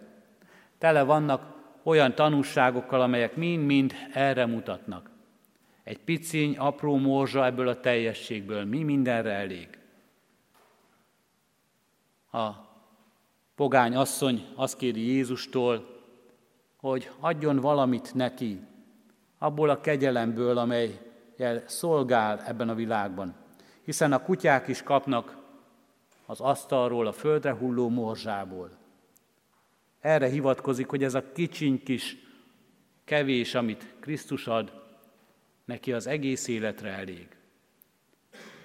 Tele 0.78 1.02
vannak 1.02 1.54
olyan 1.82 2.14
tanúságokkal, 2.14 3.00
amelyek 3.00 3.36
mind-mind 3.36 3.94
erre 4.12 4.46
mutatnak. 4.46 5.10
Egy 5.82 5.98
piciny, 5.98 6.56
apró 6.56 6.96
morzsa 6.96 7.44
ebből 7.44 7.68
a 7.68 7.80
teljességből 7.80 8.64
mi 8.64 8.82
mindenre 8.82 9.32
elég. 9.32 9.78
A 12.32 12.50
pogány 13.54 13.96
asszony 13.96 14.46
azt 14.54 14.76
kéri 14.76 15.06
Jézustól, 15.06 16.02
hogy 16.76 17.10
adjon 17.20 17.56
valamit 17.56 18.14
neki, 18.14 18.60
abból 19.38 19.68
a 19.68 19.80
kegyelemből, 19.80 20.58
amelyel 20.58 21.62
szolgál 21.66 22.42
ebben 22.46 22.68
a 22.68 22.74
világban. 22.74 23.34
Hiszen 23.84 24.12
a 24.12 24.22
kutyák 24.22 24.68
is 24.68 24.82
kapnak 24.82 25.35
az 26.26 26.40
asztalról, 26.40 27.06
a 27.06 27.12
földre 27.12 27.52
hulló 27.54 27.88
morzsából. 27.88 28.70
Erre 30.00 30.28
hivatkozik, 30.28 30.86
hogy 30.86 31.04
ez 31.04 31.14
a 31.14 31.32
kicsiny 31.32 31.82
kis 31.82 32.16
kevés, 33.04 33.54
amit 33.54 33.94
Krisztus 34.00 34.46
ad, 34.46 34.72
neki 35.64 35.92
az 35.92 36.06
egész 36.06 36.48
életre 36.48 36.90
elég. 36.90 37.28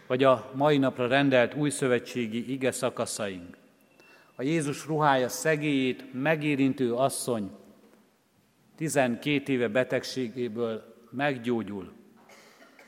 Vagy 0.08 0.24
a 0.24 0.52
mai 0.56 0.78
napra 0.78 1.08
rendelt 1.08 1.54
újszövetségi 1.54 2.52
ige 2.52 2.72
szakaszaink. 2.72 3.58
A 4.36 4.42
Jézus 4.42 4.86
ruhája 4.86 5.30
szegélyét 5.30 6.14
megérintő 6.14 6.94
asszony 6.94 7.52
12 8.76 9.52
éve 9.52 9.68
betegségéből 9.68 10.96
meggyógyul. 11.12 11.94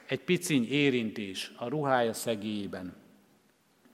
Egy 0.08 0.24
piciny 0.24 0.68
érintés 0.70 1.52
a 1.58 1.68
ruhája 1.68 2.14
szegélyében, 2.14 3.03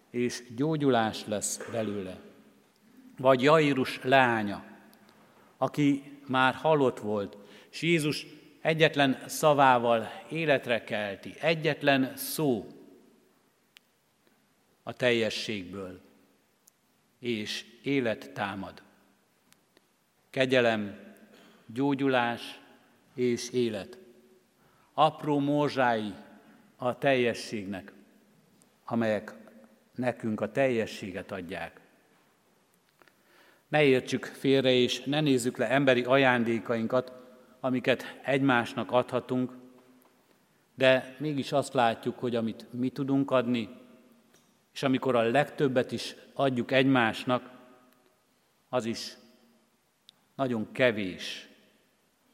és 0.09 0.43
gyógyulás 0.55 1.25
lesz 1.25 1.69
belőle. 1.71 2.19
Vagy 3.17 3.41
Jairus 3.41 3.99
lánya, 4.03 4.63
aki 5.57 6.17
már 6.27 6.53
halott 6.53 6.99
volt, 6.99 7.37
és 7.71 7.81
Jézus 7.81 8.25
egyetlen 8.61 9.23
szavával 9.27 10.09
életre 10.29 10.83
kelti, 10.83 11.33
egyetlen 11.39 12.13
szó 12.15 12.67
a 14.83 14.93
teljességből, 14.93 16.01
és 17.19 17.65
élet 17.83 18.31
támad. 18.33 18.81
Kegyelem, 20.29 20.99
gyógyulás 21.65 22.59
és 23.13 23.49
élet. 23.49 23.97
Apró 24.93 25.39
morzsái 25.39 26.13
a 26.75 26.97
teljességnek, 26.97 27.91
amelyek 28.85 29.33
nekünk 29.99 30.41
a 30.41 30.51
teljességet 30.51 31.31
adják. 31.31 31.79
Ne 33.67 33.83
értsük 33.83 34.25
félre, 34.25 34.71
és 34.71 35.03
ne 35.03 35.21
nézzük 35.21 35.57
le 35.57 35.69
emberi 35.69 36.03
ajándékainkat, 36.03 37.11
amiket 37.59 38.19
egymásnak 38.23 38.91
adhatunk, 38.91 39.51
de 40.75 41.15
mégis 41.17 41.51
azt 41.51 41.73
látjuk, 41.73 42.19
hogy 42.19 42.35
amit 42.35 42.65
mi 42.71 42.89
tudunk 42.89 43.31
adni, 43.31 43.69
és 44.73 44.83
amikor 44.83 45.15
a 45.15 45.21
legtöbbet 45.21 45.91
is 45.91 46.15
adjuk 46.33 46.71
egymásnak, 46.71 47.51
az 48.69 48.85
is 48.85 49.17
nagyon 50.35 50.71
kevés 50.71 51.49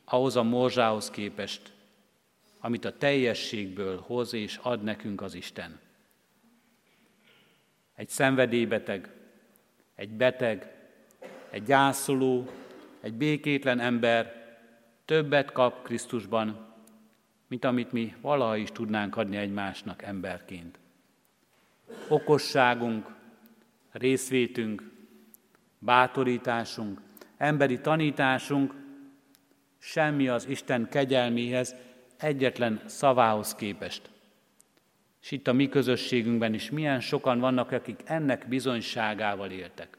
ahhoz 0.05 0.35
a 0.35 0.43
morzsához 0.43 1.09
képest, 1.09 1.73
amit 2.59 2.85
a 2.85 2.97
teljességből 2.97 3.99
hoz 3.99 4.33
és 4.33 4.59
ad 4.61 4.83
nekünk 4.83 5.21
az 5.21 5.33
Isten. 5.33 5.79
Egy 7.95 8.09
szenvedélybeteg, 8.09 9.09
egy 9.95 10.09
beteg, 10.09 10.73
egy 11.49 11.63
gyászoló, 11.63 12.49
egy 13.01 13.13
békétlen 13.13 13.79
ember 13.79 14.33
többet 15.05 15.51
kap 15.51 15.83
Krisztusban, 15.83 16.73
mint 17.47 17.65
amit 17.65 17.91
mi 17.91 18.15
valaha 18.21 18.55
is 18.55 18.71
tudnánk 18.71 19.17
adni 19.17 19.37
egymásnak 19.37 20.01
emberként. 20.01 20.79
Okosságunk, 22.07 23.07
részvétünk, 23.91 24.91
bátorításunk, 25.79 27.01
emberi 27.37 27.79
tanításunk 27.79 28.73
semmi 29.77 30.27
az 30.27 30.47
Isten 30.47 30.89
kegyelméhez, 30.89 31.75
egyetlen 32.17 32.81
szavához 32.85 33.55
képest. 33.55 34.09
És 35.25 35.31
itt 35.31 35.47
a 35.47 35.53
mi 35.53 35.69
közösségünkben 35.69 36.53
is 36.53 36.69
milyen 36.69 36.99
sokan 36.99 37.39
vannak, 37.39 37.71
akik 37.71 38.01
ennek 38.05 38.47
bizonyságával 38.47 39.51
éltek. 39.51 39.97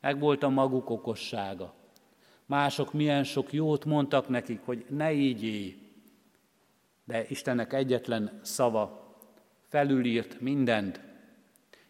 Megvolt 0.00 0.42
a 0.42 0.48
maguk 0.48 0.90
okossága, 0.90 1.74
Mások 2.46 2.92
milyen 2.92 3.24
sok 3.24 3.52
jót 3.52 3.84
mondtak 3.84 4.28
nekik, 4.28 4.60
hogy 4.64 4.84
ne 4.88 5.12
így 5.12 5.44
élj. 5.44 5.76
De 7.04 7.24
Istennek 7.28 7.72
egyetlen 7.72 8.40
szava 8.42 9.16
felülírt 9.68 10.40
mindent. 10.40 11.00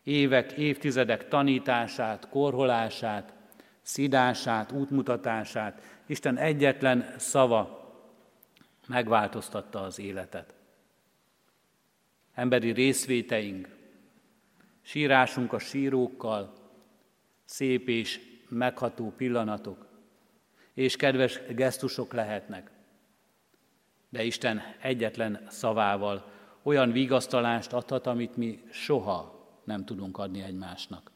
Évek, 0.03 0.53
évtizedek 0.53 1.29
tanítását, 1.29 2.29
korholását, 2.29 3.33
szidását, 3.83 4.73
útmutatását. 4.73 5.83
Isten 6.07 6.37
egyetlen 6.37 7.15
szava 7.17 7.93
megváltoztatta 8.87 9.81
az 9.81 9.99
életet. 9.99 10.55
Emberi 12.35 12.71
részvéteink, 12.71 13.69
sírásunk 14.83 15.53
a 15.53 15.59
sírókkal, 15.59 16.55
szép 17.45 17.89
és 17.89 18.21
megható 18.49 19.13
pillanatok, 19.17 19.87
és 20.75 20.97
kedves 20.97 21.41
gesztusok 21.55 22.13
lehetnek. 22.13 22.71
De 24.09 24.25
Isten 24.25 24.63
egyetlen 24.81 25.47
szavával 25.49 26.33
olyan 26.63 26.93
vigasztalást 26.93 27.73
adhat, 27.73 28.07
amit 28.07 28.37
mi 28.37 28.63
soha 28.71 29.35
nem 29.65 29.85
tudunk 29.85 30.19
adni 30.19 30.43
egymásnak. 30.43 31.11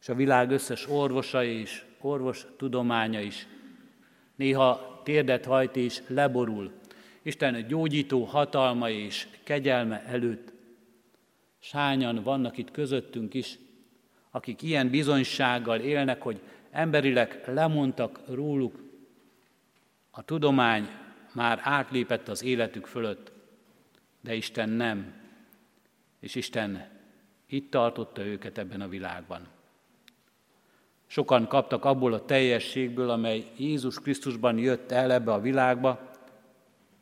És 0.00 0.08
a 0.08 0.14
világ 0.14 0.50
összes 0.50 0.88
orvosa 0.88 1.44
és 1.44 1.84
orvos 2.00 2.46
tudománya 2.56 3.20
is 3.20 3.46
néha 4.36 5.00
térdet 5.04 5.44
hajt 5.44 5.76
és 5.76 6.02
leborul. 6.06 6.72
Isten 7.22 7.66
gyógyító 7.66 8.24
hatalma 8.24 8.90
és 8.90 9.28
kegyelme 9.42 10.02
előtt. 10.04 10.52
Sányan 11.58 12.22
vannak 12.22 12.58
itt 12.58 12.70
közöttünk 12.70 13.34
is, 13.34 13.58
akik 14.30 14.62
ilyen 14.62 14.90
bizonysággal 14.90 15.80
élnek, 15.80 16.22
hogy 16.22 16.40
emberileg 16.70 17.42
lemondtak 17.46 18.20
róluk, 18.26 18.82
a 20.10 20.22
tudomány 20.22 20.88
már 21.32 21.60
átlépett 21.62 22.28
az 22.28 22.42
életük 22.42 22.86
fölött, 22.86 23.32
de 24.20 24.34
Isten 24.34 24.68
nem, 24.68 25.14
és 26.20 26.34
Isten 26.34 26.88
itt 27.46 27.70
tartotta 27.70 28.24
őket 28.24 28.58
ebben 28.58 28.80
a 28.80 28.88
világban. 28.88 29.48
Sokan 31.06 31.46
kaptak 31.46 31.84
abból 31.84 32.12
a 32.12 32.24
teljességből, 32.24 33.10
amely 33.10 33.44
Jézus 33.56 34.00
Krisztusban 34.00 34.58
jött 34.58 34.90
el 34.92 35.12
ebbe 35.12 35.32
a 35.32 35.40
világba, 35.40 36.07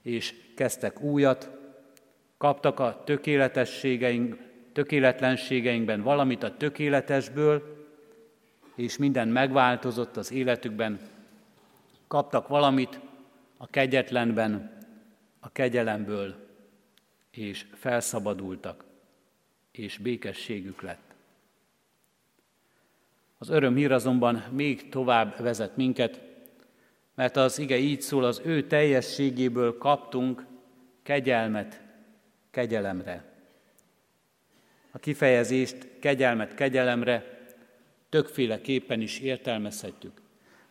és 0.06 0.34
kezdtek 0.54 1.00
újat, 1.00 1.50
kaptak 2.36 2.80
a 2.80 3.02
tökéletességeink, 3.04 4.38
tökéletlenségeinkben 4.72 6.02
valamit 6.02 6.42
a 6.42 6.56
tökéletesből, 6.56 7.86
és 8.74 8.96
minden 8.96 9.28
megváltozott 9.28 10.16
az 10.16 10.32
életükben, 10.32 11.00
kaptak 12.06 12.48
valamit 12.48 13.00
a 13.56 13.66
kegyetlenben, 13.66 14.78
a 15.40 15.52
kegyelemből, 15.52 16.34
és 17.30 17.66
felszabadultak, 17.74 18.84
és 19.70 19.98
békességük 19.98 20.82
lett. 20.82 21.14
Az 23.38 23.48
örömhír 23.48 23.92
azonban 23.92 24.44
még 24.50 24.88
tovább 24.88 25.40
vezet 25.40 25.76
minket, 25.76 26.25
mert 27.16 27.37
az 27.37 27.59
ige 27.59 27.76
így 27.76 28.00
szól, 28.00 28.24
az 28.24 28.40
ő 28.44 28.66
teljességéből 28.66 29.79
kaptunk 29.79 30.46
kegyelmet 31.02 31.83
kegyelemre. 32.50 33.24
A 34.90 34.98
kifejezést 34.98 35.98
kegyelmet 36.00 36.55
kegyelemre 36.55 37.24
többféleképpen 38.09 39.00
is 39.00 39.20
értelmezhetjük. 39.20 40.12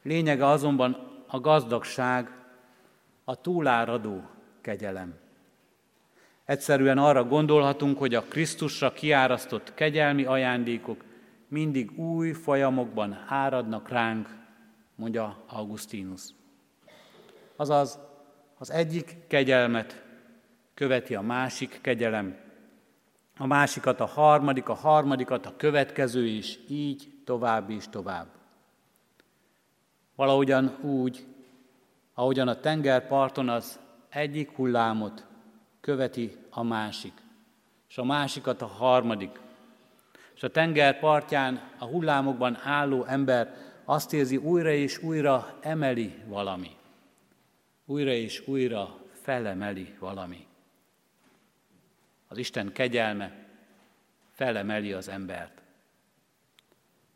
Lényege 0.01 0.45
azonban 0.45 1.23
a 1.27 1.39
gazdagság, 1.39 2.29
a 3.23 3.41
túláradó 3.41 4.21
kegyelem. 4.61 5.13
Egyszerűen 6.45 6.97
arra 6.97 7.23
gondolhatunk, 7.23 7.97
hogy 7.97 8.15
a 8.15 8.23
Krisztusra 8.23 8.91
kiárasztott 8.91 9.73
kegyelmi 9.73 10.23
ajándékok 10.23 11.03
mindig 11.47 11.99
új 11.99 12.31
folyamokban 12.31 13.25
áradnak 13.27 13.89
ránk, 13.89 14.44
mondja 14.95 15.43
Augustinus. 15.47 16.21
Azaz, 17.55 17.99
az 18.57 18.71
egyik 18.71 19.17
kegyelmet 19.27 20.03
követi 20.73 21.15
a 21.15 21.21
másik 21.21 21.79
kegyelem, 21.81 22.37
a 23.37 23.45
másikat 23.45 23.99
a 23.99 24.05
harmadik, 24.05 24.69
a 24.69 24.73
harmadikat 24.73 25.45
a 25.45 25.53
következő 25.57 26.25
is, 26.25 26.59
így 26.69 27.13
tovább 27.25 27.69
és 27.69 27.85
tovább. 27.89 28.27
Valahogyan 30.15 30.77
úgy, 30.81 31.25
ahogyan 32.13 32.47
a 32.47 32.59
tengerparton 32.59 33.49
az 33.49 33.79
egyik 34.09 34.51
hullámot 34.51 35.25
követi 35.81 36.37
a 36.49 36.63
másik, 36.63 37.13
és 37.89 37.97
a 37.97 38.03
másikat 38.03 38.61
a 38.61 38.65
harmadik. 38.65 39.39
És 40.35 40.43
a 40.43 40.51
tenger 40.51 40.99
partján 40.99 41.61
a 41.77 41.85
hullámokban 41.85 42.57
álló 42.63 43.03
ember 43.03 43.55
azt 43.85 44.13
érzi, 44.13 44.37
újra 44.37 44.71
és 44.71 45.03
újra 45.03 45.57
emeli 45.61 46.13
valami. 46.27 46.75
Újra 47.85 48.11
és 48.11 48.47
újra 48.47 48.97
felemeli 49.21 49.93
valami. 49.99 50.45
Az 52.27 52.37
Isten 52.37 52.71
kegyelme 52.71 53.31
felemeli 54.31 54.93
az 54.93 55.09
embert. 55.09 55.61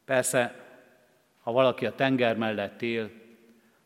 Persze, 0.05 0.67
ha 1.43 1.51
valaki 1.51 1.85
a 1.85 1.95
tenger 1.95 2.37
mellett 2.37 2.81
él, 2.81 3.11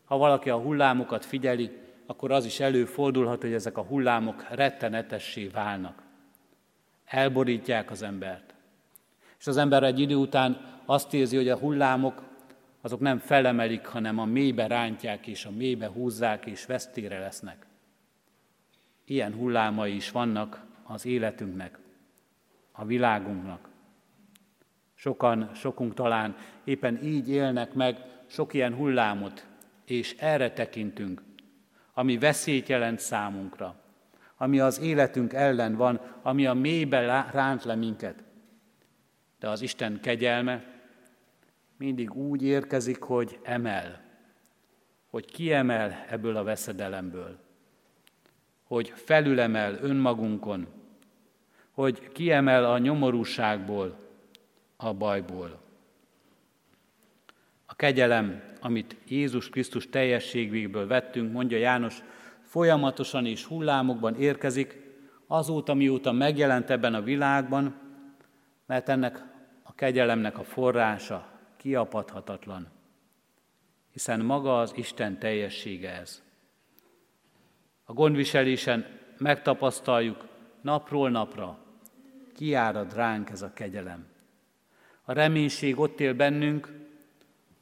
ha 0.04 0.16
valaki 0.16 0.50
a 0.50 0.58
hullámokat 0.58 1.24
figyeli, 1.24 1.70
akkor 2.06 2.32
az 2.32 2.44
is 2.44 2.60
előfordulhat, 2.60 3.40
hogy 3.40 3.52
ezek 3.52 3.78
a 3.78 3.82
hullámok 3.82 4.46
rettenetessé 4.50 5.46
válnak. 5.46 6.02
Elborítják 7.04 7.90
az 7.90 8.02
embert. 8.02 8.54
És 9.38 9.46
az 9.46 9.56
ember 9.56 9.82
egy 9.82 10.00
idő 10.00 10.14
után 10.14 10.80
azt 10.84 11.14
érzi, 11.14 11.36
hogy 11.36 11.48
a 11.48 11.56
hullámok 11.56 12.22
azok 12.84 13.00
nem 13.00 13.18
felemelik, 13.18 13.86
hanem 13.86 14.18
a 14.18 14.24
mélybe 14.24 14.66
rántják, 14.66 15.26
és 15.26 15.44
a 15.44 15.50
mélybe 15.50 15.88
húzzák, 15.88 16.46
és 16.46 16.66
vesztére 16.66 17.18
lesznek. 17.18 17.66
Ilyen 19.04 19.34
hullámai 19.34 19.94
is 19.94 20.10
vannak 20.10 20.64
az 20.82 21.06
életünknek, 21.06 21.78
a 22.72 22.84
világunknak. 22.84 23.68
Sokan, 24.94 25.50
sokunk 25.54 25.94
talán 25.94 26.36
éppen 26.64 27.04
így 27.04 27.28
élnek 27.28 27.72
meg 27.72 27.98
sok 28.26 28.54
ilyen 28.54 28.74
hullámot, 28.74 29.46
és 29.84 30.16
erre 30.18 30.52
tekintünk, 30.52 31.22
ami 31.94 32.18
veszélyt 32.18 32.68
jelent 32.68 32.98
számunkra, 32.98 33.80
ami 34.36 34.60
az 34.60 34.80
életünk 34.80 35.32
ellen 35.32 35.74
van, 35.74 36.00
ami 36.22 36.46
a 36.46 36.54
mélybe 36.54 37.28
ránt 37.32 37.64
le 37.64 37.74
minket. 37.74 38.22
De 39.38 39.48
az 39.48 39.60
Isten 39.60 40.00
kegyelme 40.00 40.73
mindig 41.84 42.14
úgy 42.14 42.42
érkezik, 42.42 43.02
hogy 43.02 43.38
emel, 43.42 44.02
hogy 45.10 45.24
kiemel 45.24 46.04
ebből 46.08 46.36
a 46.36 46.42
veszedelemből, 46.42 47.38
hogy 48.62 48.92
felülemel 48.94 49.78
önmagunkon, 49.80 50.66
hogy 51.70 52.08
kiemel 52.12 52.64
a 52.64 52.78
nyomorúságból, 52.78 53.96
a 54.76 54.92
bajból. 54.92 55.60
A 57.66 57.74
kegyelem, 57.74 58.42
amit 58.60 58.96
Jézus 59.08 59.48
Krisztus 59.48 59.88
teljességvégből 59.88 60.86
vettünk, 60.86 61.32
mondja 61.32 61.58
János, 61.58 62.02
folyamatosan 62.42 63.26
és 63.26 63.44
hullámokban 63.44 64.14
érkezik, 64.14 64.80
azóta, 65.26 65.74
mióta 65.74 66.12
megjelent 66.12 66.70
ebben 66.70 66.94
a 66.94 67.02
világban, 67.02 67.74
mert 68.66 68.88
ennek 68.88 69.24
a 69.62 69.74
kegyelemnek 69.74 70.38
a 70.38 70.44
forrása 70.44 71.32
kiapadhatatlan, 71.64 72.68
hiszen 73.92 74.20
maga 74.20 74.60
az 74.60 74.72
Isten 74.76 75.18
teljessége 75.18 75.90
ez. 75.90 76.22
A 77.84 77.92
gondviselésen 77.92 78.86
megtapasztaljuk 79.18 80.26
napról 80.60 81.10
napra, 81.10 81.58
kiárad 82.34 82.94
ránk 82.94 83.30
ez 83.30 83.42
a 83.42 83.52
kegyelem. 83.52 84.06
A 85.04 85.12
reménység 85.12 85.78
ott 85.78 86.00
él 86.00 86.14
bennünk, 86.14 86.72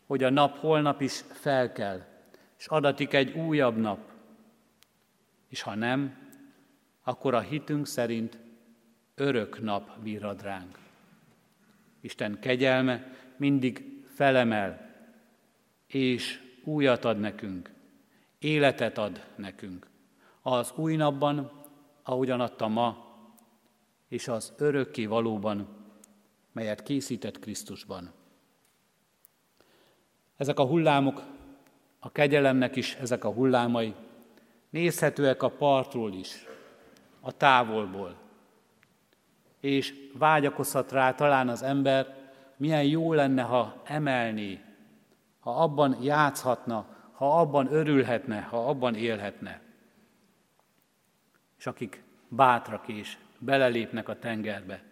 hogy 0.07 0.23
a 0.23 0.31
nap 0.31 0.59
holnap 0.59 1.01
is 1.01 1.25
felkel, 1.31 2.07
és 2.59 2.67
adatik 2.67 3.13
egy 3.13 3.37
újabb 3.37 3.77
nap. 3.77 3.99
És 5.49 5.63
ha 5.63 5.75
nem, 5.75 6.17
akkor 7.03 7.35
a 7.35 7.41
hitünk 7.41 7.87
szerint 7.87 8.39
örök 9.15 9.63
nap 9.63 9.99
bírad 9.99 10.43
ránk. 10.43 10.79
Isten 12.01 12.39
kegyelme 12.41 13.21
mindig 13.43 14.03
felemel, 14.15 14.95
és 15.87 16.41
újat 16.65 17.05
ad 17.05 17.19
nekünk, 17.19 17.71
életet 18.39 18.99
ad 18.99 19.25
nekünk. 19.37 19.87
Az 20.43 20.73
új 20.77 20.97
napban, 20.97 21.51
ahogyan 22.03 22.41
adta 22.41 22.69
ma, 22.69 23.17
és 24.09 24.29
az 24.29 24.53
örökké 24.59 25.07
valóban, 25.07 25.69
melyet 26.53 26.83
készített 26.83 27.39
Krisztusban. 27.39 28.13
Ezek 30.37 30.59
a 30.59 30.67
hullámok, 30.67 31.23
a 31.99 32.13
kegyelemnek 32.13 32.77
is 32.77 32.95
ezek 32.95 33.25
a 33.25 33.33
hullámai, 33.33 33.95
nézhetőek 34.71 35.43
a 35.43 35.51
partról 35.51 36.13
is, 36.13 36.47
a 37.21 37.33
távolból. 37.33 38.17
És 39.61 39.95
vágyakozhat 40.15 40.93
rá 40.93 41.15
talán 41.15 41.49
az 41.49 41.63
ember, 41.63 42.22
milyen 42.63 42.85
jó 42.85 43.13
lenne, 43.13 43.43
ha 43.43 43.83
emelné, 43.85 44.61
ha 45.41 45.63
abban 45.63 45.97
játszhatna, 46.03 46.87
ha 47.13 47.41
abban 47.41 47.73
örülhetne, 47.73 48.41
ha 48.41 48.69
abban 48.69 48.95
élhetne. 48.95 49.61
És 51.59 51.67
akik 51.67 52.03
bátrak 52.29 52.89
és 52.89 53.17
belelépnek 53.39 54.09
a 54.09 54.19
tengerbe, 54.19 54.83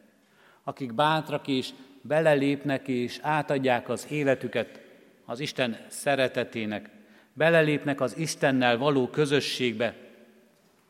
akik 0.63 0.95
bátrak 0.95 1.49
és 1.49 1.71
belelépnek 2.03 2.89
és 2.89 3.19
átadják 3.23 3.89
az 3.89 4.07
életüket 4.11 4.81
az 5.25 5.41
Isten 5.41 5.77
szeretetének, 5.89 6.91
belelépnek 7.33 8.01
az 8.01 8.17
Istennel 8.17 8.79
való 8.79 9.09
közösségbe, 9.09 9.97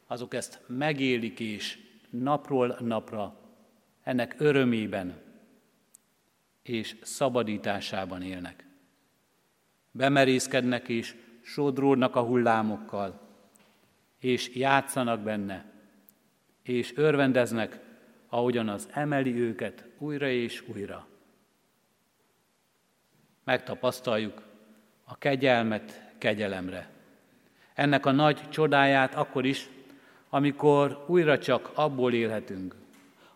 azok 0.07 0.35
ezt 0.35 0.61
megélik 0.66 1.40
és 1.40 1.79
napról 2.11 2.77
napra 2.81 3.35
ennek 4.03 4.35
örömében 4.38 5.29
és 6.71 6.97
szabadításában 7.03 8.23
élnek. 8.23 8.65
Bemerészkednek 9.91 10.89
és 10.89 11.15
sodródnak 11.43 12.17
a 12.17 12.23
hullámokkal, 12.23 13.21
és 14.19 14.55
játszanak 14.55 15.21
benne, 15.21 15.65
és 16.63 16.93
örvendeznek, 16.97 17.81
ahogyan 18.29 18.69
az 18.69 18.89
emeli 18.93 19.41
őket 19.41 19.85
újra 19.99 20.29
és 20.29 20.65
újra. 20.69 21.07
Megtapasztaljuk 23.45 24.43
a 25.05 25.19
kegyelmet 25.19 26.13
kegyelemre. 26.19 26.91
Ennek 27.75 28.07
a 28.07 28.11
nagy 28.11 28.49
csodáját 28.49 29.15
akkor 29.15 29.45
is, 29.45 29.69
amikor 30.29 31.05
újra 31.07 31.39
csak 31.39 31.71
abból 31.75 32.13
élhetünk, 32.13 32.75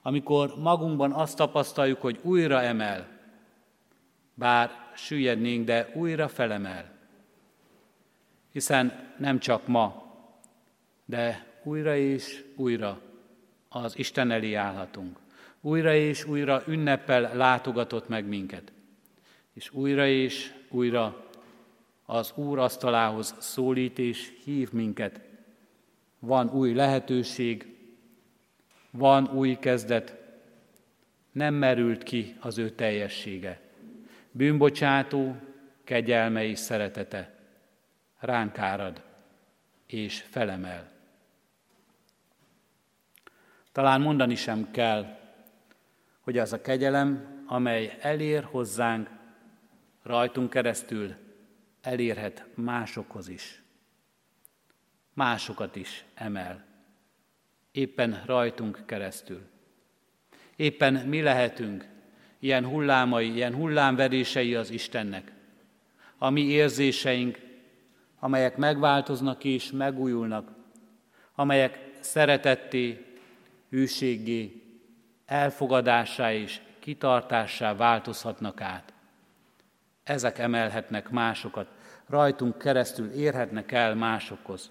amikor 0.03 0.55
magunkban 0.59 1.13
azt 1.13 1.37
tapasztaljuk, 1.37 2.01
hogy 2.01 2.19
újra 2.23 2.63
emel, 2.63 3.14
bár 4.35 4.71
süllyednénk, 4.95 5.67
de 5.67 5.91
újra 5.95 6.29
felemel. 6.29 6.93
Hiszen 8.53 9.13
nem 9.19 9.39
csak 9.39 9.67
ma, 9.67 10.15
de 11.05 11.47
újra 11.63 11.97
és 11.97 12.45
újra 12.57 13.01
az 13.69 13.99
Isten 13.99 14.31
elé 14.31 14.55
állhatunk. 14.55 15.19
Újra 15.61 15.95
és 15.95 16.25
újra 16.25 16.63
ünneppel 16.67 17.37
látogatott 17.37 18.09
meg 18.09 18.25
minket. 18.25 18.73
És 19.53 19.73
újra 19.73 20.07
és 20.07 20.53
újra 20.69 21.31
az 22.05 22.33
Úr 22.35 22.59
asztalához 22.59 23.35
szólít 23.39 23.99
és 23.99 24.33
hív 24.45 24.73
minket. 24.73 25.21
Van 26.19 26.51
új 26.51 26.75
lehetőség, 26.75 27.77
van 28.91 29.31
új 29.33 29.57
kezdet, 29.59 30.17
nem 31.33 31.55
merült 31.55 32.03
ki 32.03 32.37
az 32.41 32.59
ő 32.59 32.71
teljessége. 32.71 33.64
Bűnbocsátó, 34.37 35.37
kegyelme 35.85 36.45
és 36.45 36.59
szeretete 36.59 37.35
ránk 38.19 38.59
árad 38.59 39.03
és 39.87 40.21
felemel. 40.21 40.91
Talán 43.73 44.01
mondani 44.01 44.35
sem 44.35 44.71
kell, 44.71 45.19
hogy 46.21 46.39
az 46.39 46.53
a 46.53 46.61
kegyelem, 46.61 47.43
amely 47.47 47.97
elér 48.01 48.45
hozzánk, 48.45 49.11
rajtunk 50.03 50.51
keresztül 50.51 51.15
elérhet 51.81 52.47
másokhoz 52.55 53.29
is. 53.29 53.63
Másokat 55.13 55.77
is 55.77 56.05
emel. 56.15 56.65
Éppen 57.73 58.23
rajtunk 58.27 58.83
keresztül. 58.87 59.43
Éppen 60.57 60.95
mi 60.95 61.23
lehetünk 61.23 61.94
ilyen 62.45 62.67
hullámai, 62.67 63.35
ilyen 63.35 63.55
hullámverései 63.55 64.55
az 64.55 64.71
Istennek. 64.71 65.33
A 66.19 66.31
mi 66.31 66.41
érzéseink, 66.41 67.39
amelyek 68.19 68.57
megváltoznak 68.57 69.45
és 69.45 69.71
megújulnak, 69.71 70.51
amelyek 71.35 71.79
szeretetté, 72.01 73.05
hűséggé, 73.71 74.63
elfogadásá 75.27 76.33
és 76.33 76.61
kitartássá 76.79 77.75
változhatnak 77.75 78.61
át. 78.61 78.93
Ezek 80.03 80.39
emelhetnek 80.39 81.11
másokat, 81.11 81.69
rajtunk 82.07 82.59
keresztül 82.59 83.11
érhetnek 83.11 83.73
el 83.73 83.95
másokhoz, 83.95 84.71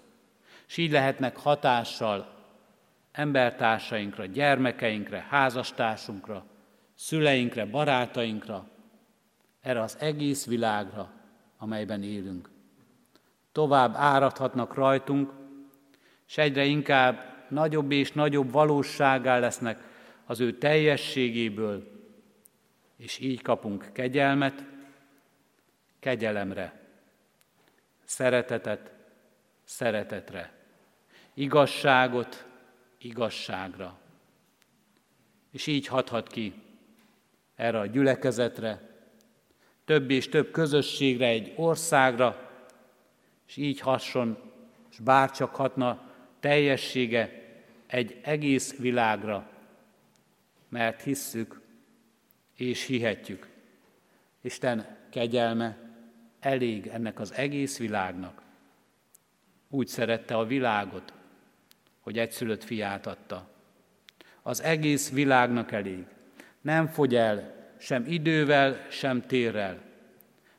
és 0.68 0.76
így 0.76 0.90
lehetnek 0.90 1.36
hatással 1.36 2.34
embertársainkra, 3.12 4.24
gyermekeinkre, 4.24 5.26
házastársunkra, 5.28 6.44
szüleinkre, 6.94 7.66
barátainkra, 7.66 8.68
erre 9.60 9.80
az 9.80 9.96
egész 10.00 10.46
világra, 10.46 11.12
amelyben 11.58 12.02
élünk. 12.02 12.50
Tovább 13.52 13.94
áradhatnak 13.96 14.74
rajtunk, 14.74 15.32
és 16.28 16.38
egyre 16.38 16.64
inkább 16.64 17.34
nagyobb 17.48 17.90
és 17.90 18.12
nagyobb 18.12 18.50
valóságá 18.50 19.38
lesznek 19.38 19.82
az 20.24 20.40
ő 20.40 20.58
teljességéből, 20.58 21.92
és 22.96 23.18
így 23.18 23.42
kapunk 23.42 23.90
kegyelmet, 23.92 24.64
kegyelemre, 26.00 26.80
szeretetet, 28.04 28.92
szeretetre, 29.64 30.52
igazságot, 31.34 32.46
igazságra. 32.98 33.98
És 35.50 35.66
így 35.66 35.86
hathat 35.86 36.28
ki 36.28 36.54
erre 37.54 37.78
a 37.78 37.86
gyülekezetre, 37.86 38.80
több 39.84 40.10
és 40.10 40.28
több 40.28 40.50
közösségre, 40.50 41.26
egy 41.26 41.52
országra, 41.56 42.50
és 43.46 43.56
így 43.56 43.80
hasson, 43.80 44.38
és 44.90 44.98
bárcsak 44.98 45.54
hatna 45.54 46.10
teljessége 46.40 47.42
egy 47.86 48.20
egész 48.22 48.76
világra, 48.76 49.50
mert 50.68 51.02
hisszük 51.02 51.60
és 52.56 52.86
hihetjük. 52.86 53.48
Isten 54.40 54.96
kegyelme 55.10 55.76
elég 56.40 56.86
ennek 56.86 57.20
az 57.20 57.32
egész 57.32 57.78
világnak. 57.78 58.42
Úgy 59.68 59.86
szerette 59.86 60.36
a 60.36 60.44
világot, 60.44 61.12
hogy 62.00 62.18
egyszülött 62.18 62.64
fiát 62.64 63.06
adta. 63.06 63.50
Az 64.42 64.62
egész 64.62 65.10
világnak 65.10 65.72
elég. 65.72 66.06
Nem 66.64 66.86
fogy 66.86 67.14
el 67.14 67.54
sem 67.78 68.04
idővel, 68.06 68.86
sem 68.90 69.22
térrel. 69.26 69.80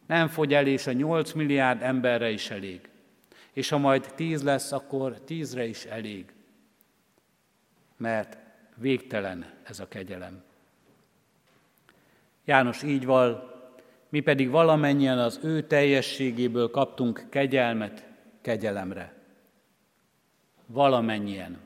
Nem 0.05 0.27
fogy 0.27 0.53
el, 0.53 0.67
és 0.67 0.87
a 0.87 0.91
nyolc 0.91 1.31
milliárd 1.31 1.81
emberre 1.81 2.29
is 2.29 2.49
elég. 2.49 2.89
És 3.53 3.69
ha 3.69 3.77
majd 3.77 4.13
tíz 4.15 4.43
lesz, 4.43 4.71
akkor 4.71 5.19
tízre 5.19 5.65
is 5.65 5.85
elég. 5.85 6.33
Mert 7.97 8.37
végtelen 8.75 9.45
ez 9.63 9.79
a 9.79 9.87
kegyelem. 9.87 10.43
János 12.43 12.83
így 12.83 13.05
val, 13.05 13.53
mi 14.09 14.19
pedig 14.19 14.49
valamennyien 14.49 15.19
az 15.19 15.39
ő 15.43 15.61
teljességéből 15.61 16.71
kaptunk 16.71 17.25
kegyelmet 17.29 18.05
kegyelemre. 18.41 19.13
Valamennyien. 20.65 21.64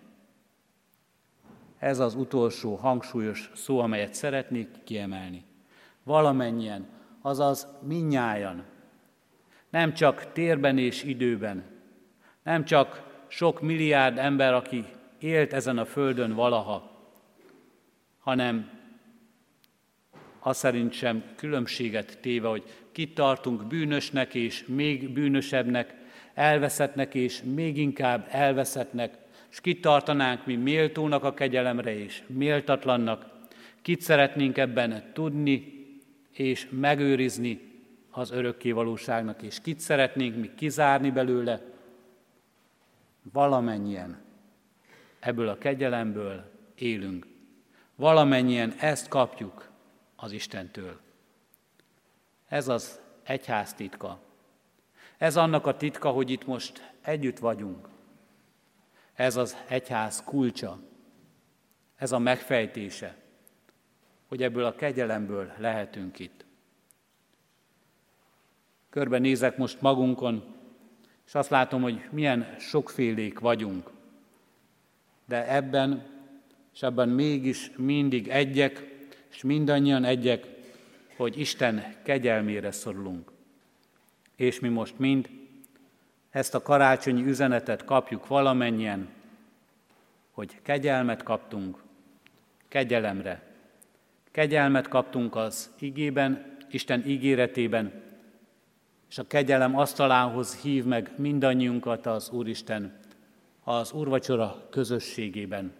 Ez 1.80 2.00
az 2.00 2.16
utolsó 2.16 2.76
hangsúlyos 2.76 3.52
szó, 3.56 3.80
amelyet 3.80 4.14
szeretnék 4.14 4.68
kiemelni. 4.84 5.44
Valamennyien, 6.04 6.88
azaz 7.22 7.68
minnyájan. 7.82 8.64
Nem 9.70 9.94
csak 9.94 10.32
térben 10.32 10.78
és 10.78 11.04
időben, 11.04 11.64
nem 12.44 12.66
csak 12.66 13.08
sok 13.28 13.62
milliárd 13.62 14.18
ember, 14.18 14.54
aki 14.54 14.86
élt 15.20 15.54
ezen 15.54 15.78
a 15.78 15.86
földön 15.86 16.34
valaha, 16.34 16.92
hanem 18.20 18.70
azt 20.40 20.60
szerint 20.60 20.92
sem 20.92 21.24
különbséget 21.36 22.18
téve, 22.22 22.48
hogy 22.48 22.64
kit 22.92 23.14
tartunk 23.14 23.68
bűnösnek 23.68 24.34
és 24.34 24.66
még 24.68 25.10
bűnösebbnek, 25.10 25.96
elveszettnek 26.34 27.16
és 27.16 27.42
még 27.44 27.78
inkább 27.78 28.28
elveszettnek, 28.30 29.18
és 29.52 29.62
kit 29.62 29.82
tartanánk 29.82 30.46
mi 30.46 30.56
méltónak 30.56 31.24
a 31.24 31.34
kegyelemre 31.34 31.98
és 31.98 32.24
méltatlannak, 32.28 33.26
kit 33.82 34.02
szeretnénk 34.02 34.58
ebben 34.58 35.12
tudni 35.14 35.88
és 36.32 36.68
megőrizni 36.72 37.70
az 38.12 38.32
örökké 38.32 38.72
valóságnak, 38.72 39.42
és 39.42 39.62
kit 39.62 39.80
szeretnénk 39.80 40.36
mi 40.36 40.54
kizárni 40.56 41.12
belőle, 41.12 41.62
valamennyien 43.32 44.22
ebből 45.20 45.48
a 45.48 45.58
kegyelemből 45.58 46.52
élünk. 46.76 47.28
Valamennyien 47.96 48.74
ezt 48.80 49.08
kapjuk 49.08 49.70
az 50.16 50.32
Istentől. 50.32 51.00
Ez 52.48 52.68
az 52.68 53.00
egyház 53.24 53.74
titka. 53.74 54.20
Ez 55.18 55.38
annak 55.38 55.66
a 55.66 55.78
titka, 55.78 56.10
hogy 56.10 56.30
itt 56.30 56.46
most 56.46 56.92
együtt 57.02 57.40
vagyunk. 57.40 57.88
Ez 59.20 59.36
az 59.36 59.58
egyház 59.68 60.24
kulcsa. 60.24 60.80
Ez 61.96 62.12
a 62.12 62.20
megfejtése, 62.20 63.16
hogy 64.28 64.44
ebből 64.44 64.64
a 64.64 64.76
kegyelemből 64.76 65.52
lehetünk 65.58 66.20
itt. 66.20 66.46
Körben 68.90 69.22
nézek 69.22 69.58
most 69.58 69.82
magunkon, 69.82 70.56
és 71.26 71.36
azt 71.36 71.50
látom, 71.50 71.82
hogy 71.82 72.08
milyen 72.12 72.56
sokfélék 72.60 73.40
vagyunk. 73.40 73.90
De 75.26 75.54
ebben, 75.54 76.06
és 76.74 76.82
ebben 76.82 77.10
mégis 77.10 77.72
mindig 77.76 78.28
egyek, 78.28 79.06
és 79.30 79.44
mindannyian 79.44 80.04
egyek, 80.04 80.48
hogy 81.16 81.40
Isten 81.40 81.96
kegyelmére 82.04 82.72
szorulunk. 82.72 83.32
És 84.36 84.60
mi 84.60 84.68
most 84.68 85.00
mind 85.00 85.30
ezt 86.30 86.56
a 86.56 86.62
karácsonyi 86.62 87.24
üzenetet 87.24 87.86
kapjuk 87.86 88.28
valamennyien, 88.28 89.10
hogy 90.32 90.62
kegyelmet 90.62 91.24
kaptunk, 91.24 91.78
kegyelemre. 92.68 93.42
Kegyelmet 94.32 94.88
kaptunk 94.88 95.36
az 95.36 95.70
igében, 95.80 96.58
Isten 96.72 97.04
ígéretében, 97.08 98.02
és 99.10 99.18
a 99.18 99.28
kegyelem 99.28 99.78
asztalához 99.78 100.56
hív 100.56 100.86
meg 100.86 101.12
mindannyiunkat 101.16 102.06
az 102.06 102.30
Úristen 102.30 103.00
az 103.64 103.92
úrvacsora 103.92 104.68
közösségében, 104.70 105.74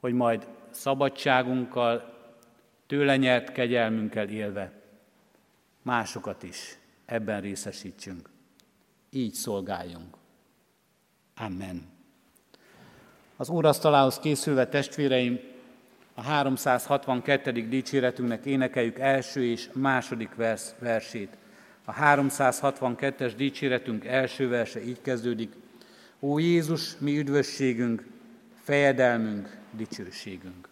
hogy 0.00 0.12
majd 0.12 0.48
szabadságunkkal, 0.70 2.14
tőle 2.86 3.16
nyert 3.16 3.52
kegyelmünkkel 3.52 4.28
élve 4.28 4.72
másokat 5.82 6.42
is 6.42 6.78
ebben 7.04 7.40
részesítsünk. 7.40 8.35
Így 9.16 9.34
szolgáljunk. 9.34 10.16
Amen. 11.36 11.82
Az 13.36 13.48
úrasztalához 13.48 14.18
készülve 14.18 14.68
testvéreim, 14.68 15.40
a 16.14 16.22
362. 16.22 17.52
dicséretünknek 17.52 18.44
énekeljük 18.44 18.98
első 18.98 19.44
és 19.44 19.68
második 19.72 20.34
vers, 20.34 20.62
versét. 20.78 21.36
A 21.84 21.92
362-es 21.92 23.32
dicséretünk 23.36 24.04
első 24.04 24.48
verse 24.48 24.84
így 24.84 25.00
kezdődik. 25.00 25.52
Ó 26.20 26.38
Jézus, 26.38 26.98
mi 26.98 27.18
üdvösségünk, 27.18 28.06
fejedelmünk, 28.62 29.56
dicsőségünk. 29.70 30.68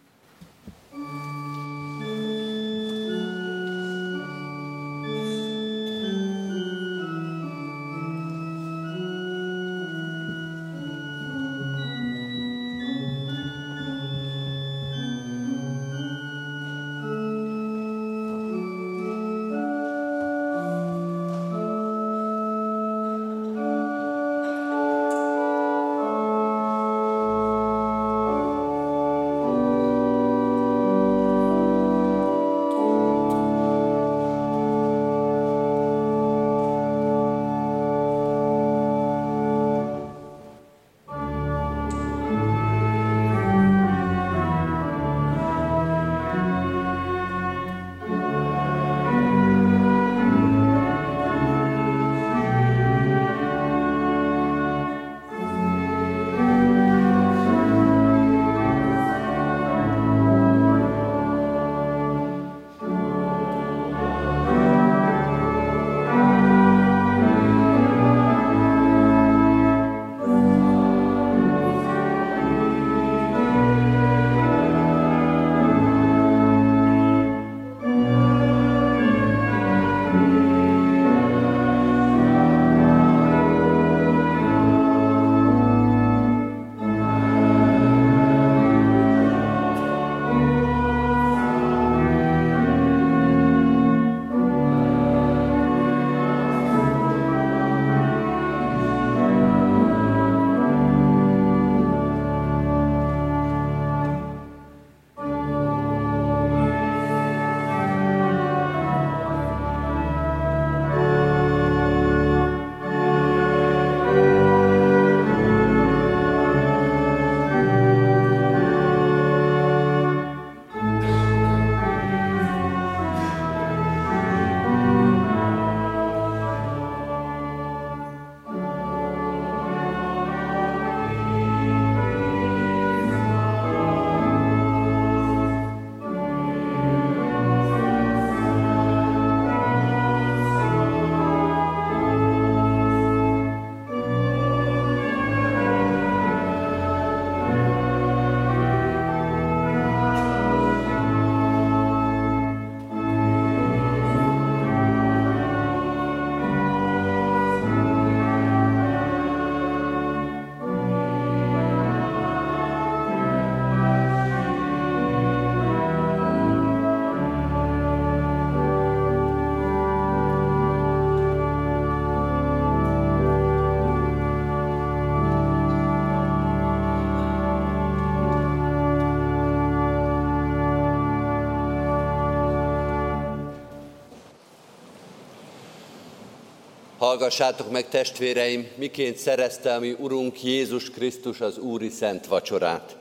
Hallgassátok 187.04 187.70
meg, 187.70 187.88
testvéreim, 187.88 188.68
miként 188.76 189.16
szerezte 189.16 189.74
a 189.74 189.80
mi 189.80 189.96
Urunk 189.98 190.42
Jézus 190.42 190.90
Krisztus 190.90 191.40
az 191.40 191.58
Úri 191.58 191.88
Szent 191.88 192.26
Vacsorát. 192.26 192.96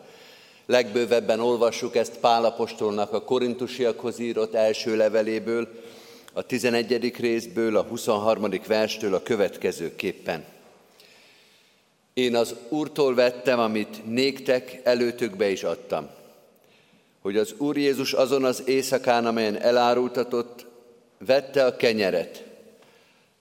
Legbővebben 0.65 1.39
olvassuk 1.39 1.95
ezt 1.95 2.17
Pálapostolnak 2.17 3.13
a 3.13 3.23
korintusiakhoz 3.23 4.19
írott 4.19 4.53
első 4.53 4.95
leveléből, 4.95 5.67
a 6.33 6.41
11. 6.41 7.13
részből, 7.19 7.77
a 7.77 7.81
23. 7.81 8.49
verstől 8.67 9.13
a 9.13 9.23
következőképpen. 9.23 10.45
Én 12.13 12.35
az 12.35 12.55
Úrtól 12.69 13.15
vettem, 13.15 13.59
amit 13.59 14.05
néktek 14.05 14.79
előtökbe 14.83 15.49
is 15.49 15.63
adtam, 15.63 16.09
hogy 17.21 17.37
az 17.37 17.53
Úr 17.57 17.77
Jézus 17.77 18.13
azon 18.13 18.43
az 18.43 18.63
éjszakán, 18.65 19.25
amelyen 19.25 19.61
elárultatott, 19.61 20.65
vette 21.25 21.65
a 21.65 21.75
kenyeret, 21.75 22.51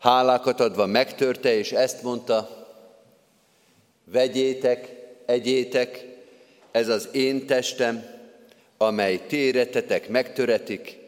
hálákat 0.03 0.61
adva 0.61 0.86
megtörte, 0.86 1.55
és 1.55 1.72
ezt 1.72 2.03
mondta, 2.03 2.66
vegyétek, 4.05 4.94
egyétek, 5.26 6.07
ez 6.70 6.88
az 6.88 7.09
én 7.12 7.46
testem, 7.46 8.05
amely 8.76 9.26
téretetek 9.26 10.09
megtöretik, 10.09 10.98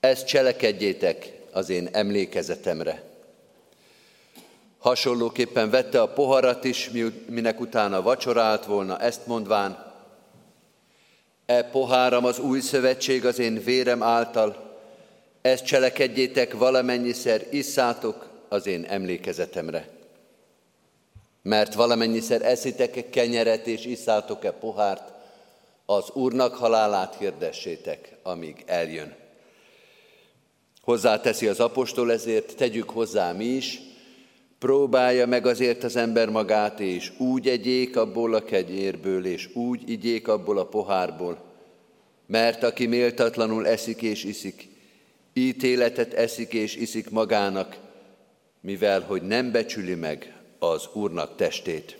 ezt 0.00 0.26
cselekedjétek 0.26 1.32
az 1.52 1.68
én 1.68 1.88
emlékezetemre. 1.92 3.02
Hasonlóképpen 4.78 5.70
vette 5.70 6.00
a 6.00 6.12
poharat 6.12 6.64
is, 6.64 6.90
minek 7.26 7.60
utána 7.60 8.02
vacsorált 8.02 8.64
volna, 8.64 8.98
ezt 8.98 9.26
mondván, 9.26 9.94
e 11.46 11.62
poháram 11.62 12.24
az 12.24 12.38
új 12.38 12.60
szövetség 12.60 13.26
az 13.26 13.38
én 13.38 13.62
vérem 13.64 14.02
által, 14.02 14.67
ezt 15.40 15.64
cselekedjétek 15.64 16.54
valamennyiszer, 16.54 17.46
isszátok 17.50 18.30
az 18.48 18.66
én 18.66 18.84
emlékezetemre. 18.84 19.88
Mert 21.42 21.74
valamennyiszer 21.74 22.42
eszitek-e 22.42 23.08
kenyeret 23.08 23.66
és 23.66 23.84
isszátok-e 23.84 24.50
pohárt, 24.50 25.12
az 25.86 26.10
Úrnak 26.12 26.54
halálát 26.54 27.16
hirdessétek, 27.18 28.16
amíg 28.22 28.62
eljön. 28.66 29.14
Hozzáteszi 30.82 31.46
az 31.46 31.60
apostol, 31.60 32.12
ezért 32.12 32.56
tegyük 32.56 32.90
hozzá 32.90 33.32
mi 33.32 33.44
is, 33.44 33.80
próbálja 34.58 35.26
meg 35.26 35.46
azért 35.46 35.84
az 35.84 35.96
ember 35.96 36.28
magát, 36.28 36.80
és 36.80 37.12
úgy 37.18 37.48
egyék 37.48 37.96
abból 37.96 38.34
a 38.34 38.44
kegyérből, 38.44 39.26
és 39.26 39.48
úgy 39.54 39.90
igyék 39.90 40.28
abból 40.28 40.58
a 40.58 40.66
pohárból, 40.66 41.38
mert 42.26 42.62
aki 42.62 42.86
méltatlanul 42.86 43.66
eszik 43.66 44.02
és 44.02 44.24
iszik, 44.24 44.68
ítéletet 45.38 46.14
eszik 46.14 46.52
és 46.52 46.76
iszik 46.76 47.10
magának, 47.10 47.76
mivel 48.60 49.00
hogy 49.00 49.22
nem 49.22 49.52
becsüli 49.52 49.94
meg 49.94 50.36
az 50.58 50.88
Úrnak 50.92 51.36
testét. 51.36 51.96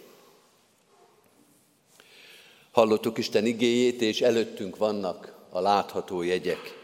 Hallottuk 2.70 3.18
Isten 3.18 3.46
igéjét, 3.46 4.00
és 4.00 4.20
előttünk 4.20 4.76
vannak 4.76 5.34
a 5.50 5.60
látható 5.60 6.22
jegyek. 6.22 6.76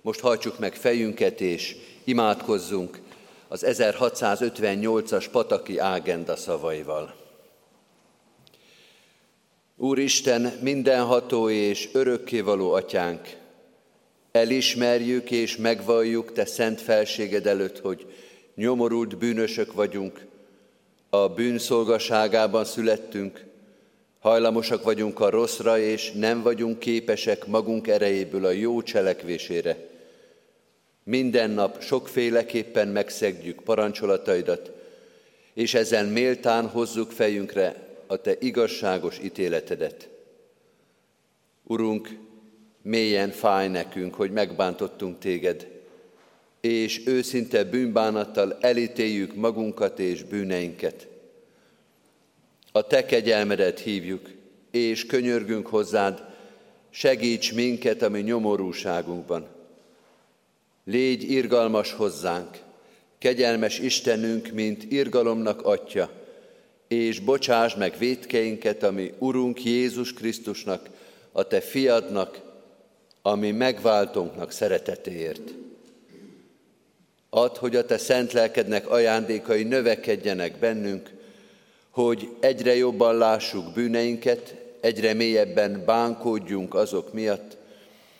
Most 0.00 0.20
hajtsuk 0.20 0.58
meg 0.58 0.74
fejünket, 0.74 1.40
és 1.40 1.76
imádkozzunk 2.04 3.00
az 3.48 3.64
1658-as 3.66 5.26
Pataki 5.32 5.78
Ágenda 5.78 6.36
szavaival. 6.36 7.14
Úristen, 9.76 10.58
mindenható 10.62 11.50
és 11.50 11.88
örökkévaló 11.92 12.72
atyánk, 12.72 13.39
Elismerjük 14.32 15.30
és 15.30 15.56
megvalljuk 15.56 16.32
Te 16.32 16.44
szent 16.44 16.80
felséged 16.80 17.46
előtt, 17.46 17.78
hogy 17.78 18.06
nyomorult 18.54 19.18
bűnösök 19.18 19.72
vagyunk, 19.72 20.26
a 21.10 21.28
bűnszolgaságában 21.28 22.64
születtünk, 22.64 23.44
hajlamosak 24.20 24.82
vagyunk 24.82 25.20
a 25.20 25.30
rosszra, 25.30 25.78
és 25.78 26.12
nem 26.12 26.42
vagyunk 26.42 26.78
képesek 26.78 27.46
magunk 27.46 27.88
erejéből 27.88 28.44
a 28.44 28.50
jó 28.50 28.82
cselekvésére. 28.82 29.76
Minden 31.04 31.50
nap 31.50 31.82
sokféleképpen 31.82 32.88
megszegjük 32.88 33.62
parancsolataidat, 33.62 34.70
és 35.54 35.74
ezen 35.74 36.06
méltán 36.06 36.68
hozzuk 36.68 37.10
fejünkre 37.10 37.88
a 38.06 38.16
Te 38.16 38.36
igazságos 38.38 39.18
ítéletedet. 39.22 40.08
Urunk, 41.64 42.18
mélyen 42.82 43.30
fáj 43.30 43.68
nekünk, 43.68 44.14
hogy 44.14 44.30
megbántottunk 44.30 45.18
téged, 45.18 45.68
és 46.60 47.02
őszinte 47.06 47.64
bűnbánattal 47.64 48.58
elítéljük 48.60 49.34
magunkat 49.34 49.98
és 49.98 50.22
bűneinket. 50.22 51.06
A 52.72 52.86
te 52.86 53.04
kegyelmedet 53.04 53.78
hívjuk, 53.78 54.30
és 54.70 55.06
könyörgünk 55.06 55.66
hozzád, 55.66 56.24
segíts 56.90 57.54
minket 57.54 58.02
a 58.02 58.08
mi 58.08 58.20
nyomorúságunkban. 58.20 59.46
Légy 60.84 61.30
irgalmas 61.30 61.92
hozzánk, 61.92 62.58
kegyelmes 63.18 63.78
Istenünk, 63.78 64.50
mint 64.50 64.92
irgalomnak 64.92 65.62
atya, 65.62 66.10
és 66.88 67.18
bocsáss 67.18 67.74
meg 67.74 67.94
védkeinket, 67.98 68.82
ami 68.82 69.12
Urunk 69.18 69.64
Jézus 69.64 70.12
Krisztusnak, 70.12 70.88
a 71.32 71.46
Te 71.46 71.60
fiadnak, 71.60 72.49
ami 73.22 73.50
megváltónknak 73.50 74.50
szeretetéért. 74.50 75.54
Add, 77.30 77.58
hogy 77.58 77.76
a 77.76 77.84
Te 77.84 77.98
szent 77.98 78.32
lelkednek 78.32 78.88
ajándékai 78.90 79.62
növekedjenek 79.62 80.58
bennünk, 80.58 81.10
hogy 81.90 82.28
egyre 82.40 82.76
jobban 82.76 83.16
lássuk 83.16 83.72
bűneinket, 83.72 84.54
egyre 84.80 85.14
mélyebben 85.14 85.82
bánkódjunk 85.86 86.74
azok 86.74 87.12
miatt, 87.12 87.56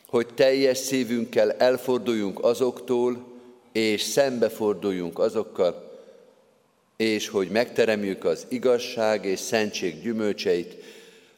hogy 0.07 0.27
teljes 0.35 0.79
szívünkkel 0.79 1.53
elforduljunk 1.53 2.45
azoktól, 2.45 3.29
és 3.73 4.03
szembeforduljunk 4.03 5.19
azokkal, 5.19 5.99
és 6.97 7.29
hogy 7.29 7.49
megteremjük 7.49 8.25
az 8.25 8.47
igazság 8.49 9.25
és 9.25 9.39
szentség 9.39 10.03
gyümölcseit, 10.03 10.77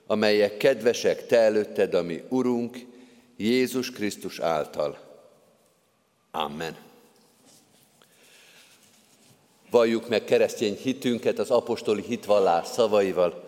amelyek 0.07 0.57
kedvesek 0.57 1.27
Te 1.27 1.39
előtted, 1.39 1.95
ami 1.95 2.23
Urunk 2.29 2.77
Jézus 3.43 3.91
Krisztus 3.91 4.39
által. 4.39 4.99
Amen. 6.31 6.77
Valljuk 9.71 10.09
meg 10.09 10.25
keresztény 10.25 10.79
hitünket 10.83 11.39
az 11.39 11.51
apostoli 11.51 12.03
hitvallás 12.03 12.67
szavaival. 12.67 13.45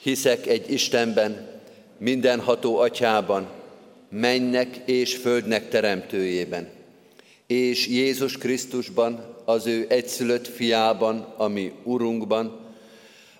Hiszek 0.00 0.46
egy 0.46 0.72
Istenben, 0.72 1.60
mindenható 1.98 2.78
atyában, 2.78 3.48
mennek 4.08 4.76
és 4.84 5.16
földnek 5.16 5.68
teremtőjében, 5.68 6.70
és 7.46 7.86
Jézus 7.86 8.38
Krisztusban, 8.38 9.36
az 9.44 9.66
ő 9.66 9.86
egyszülött 9.88 10.46
fiában, 10.46 11.34
ami 11.36 11.72
Urunkban, 11.82 12.60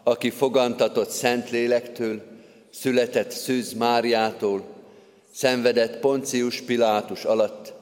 aki 0.03 0.31
fogantatott 0.31 1.11
Szentlélektől, 1.11 2.23
született 2.71 3.31
Szűz 3.31 3.73
Máriától, 3.73 4.77
szenvedett 5.39 5.99
Poncius 5.99 6.61
Pilátus 6.61 7.24
alatt, 7.24 7.72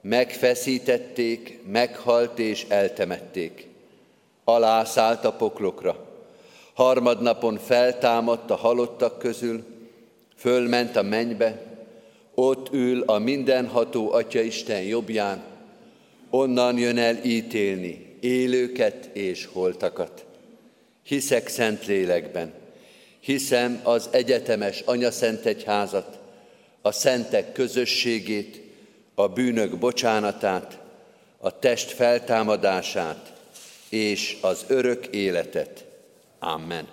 megfeszítették, 0.00 1.60
meghalt 1.66 2.38
és 2.38 2.66
eltemették. 2.68 3.66
Alászállt 4.44 5.24
a 5.24 5.32
poklokra. 5.32 6.06
Harmadnapon 6.74 7.58
feltámadt 7.58 8.50
a 8.50 8.54
halottak 8.54 9.18
közül, 9.18 9.64
fölment 10.36 10.96
a 10.96 11.02
mennybe, 11.02 11.62
ott 12.34 12.72
ül 12.72 13.02
a 13.06 13.18
mindenható 13.18 14.12
Atya 14.12 14.40
Isten 14.40 14.82
jobbján, 14.82 15.42
onnan 16.30 16.78
jön 16.78 16.98
el 16.98 17.24
ítélni 17.24 18.16
élőket 18.20 19.10
és 19.12 19.48
holtakat. 19.52 20.24
Hiszek 21.02 21.48
szent 21.48 21.86
lélekben, 21.86 22.52
hiszem 23.20 23.80
az 23.82 24.08
egyetemes 24.12 24.80
Anya 24.80 25.10
Egyházat, 25.44 26.19
a 26.82 26.92
szentek 26.92 27.52
közösségét, 27.52 28.60
a 29.14 29.28
bűnök 29.28 29.78
bocsánatát, 29.78 30.78
a 31.38 31.58
test 31.58 31.90
feltámadását 31.90 33.32
és 33.88 34.36
az 34.40 34.64
örök 34.66 35.06
életet. 35.06 35.84
Amen. 36.38 36.88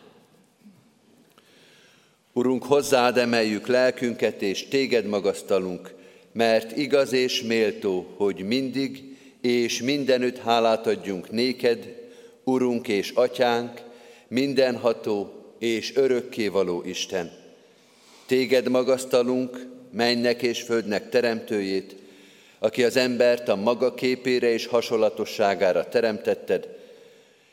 Urunk, 2.33 2.63
hozzád 2.63 3.17
emeljük 3.17 3.67
lelkünket, 3.67 4.41
és 4.41 4.67
téged 4.67 5.05
magasztalunk, 5.05 5.93
mert 6.31 6.77
igaz 6.77 7.11
és 7.11 7.41
méltó, 7.41 8.13
hogy 8.17 8.43
mindig 8.43 9.17
és 9.41 9.81
mindenütt 9.81 10.37
hálát 10.37 10.87
adjunk 10.87 11.31
néked, 11.31 11.95
Urunk 12.43 12.87
és 12.87 13.11
Atyánk, 13.15 13.81
mindenható 14.27 15.33
és 15.59 15.95
örökkévaló 15.95 16.83
Isten. 16.85 17.31
Téged 18.25 18.69
magasztalunk, 18.69 19.67
mennek 19.97 20.41
és 20.41 20.61
földnek 20.61 21.09
teremtőjét, 21.09 21.95
aki 22.59 22.83
az 22.83 22.95
embert 22.95 23.47
a 23.47 23.55
maga 23.55 23.93
képére 23.93 24.49
és 24.51 24.65
hasonlatosságára 24.65 25.89
teremtetted, 25.89 26.67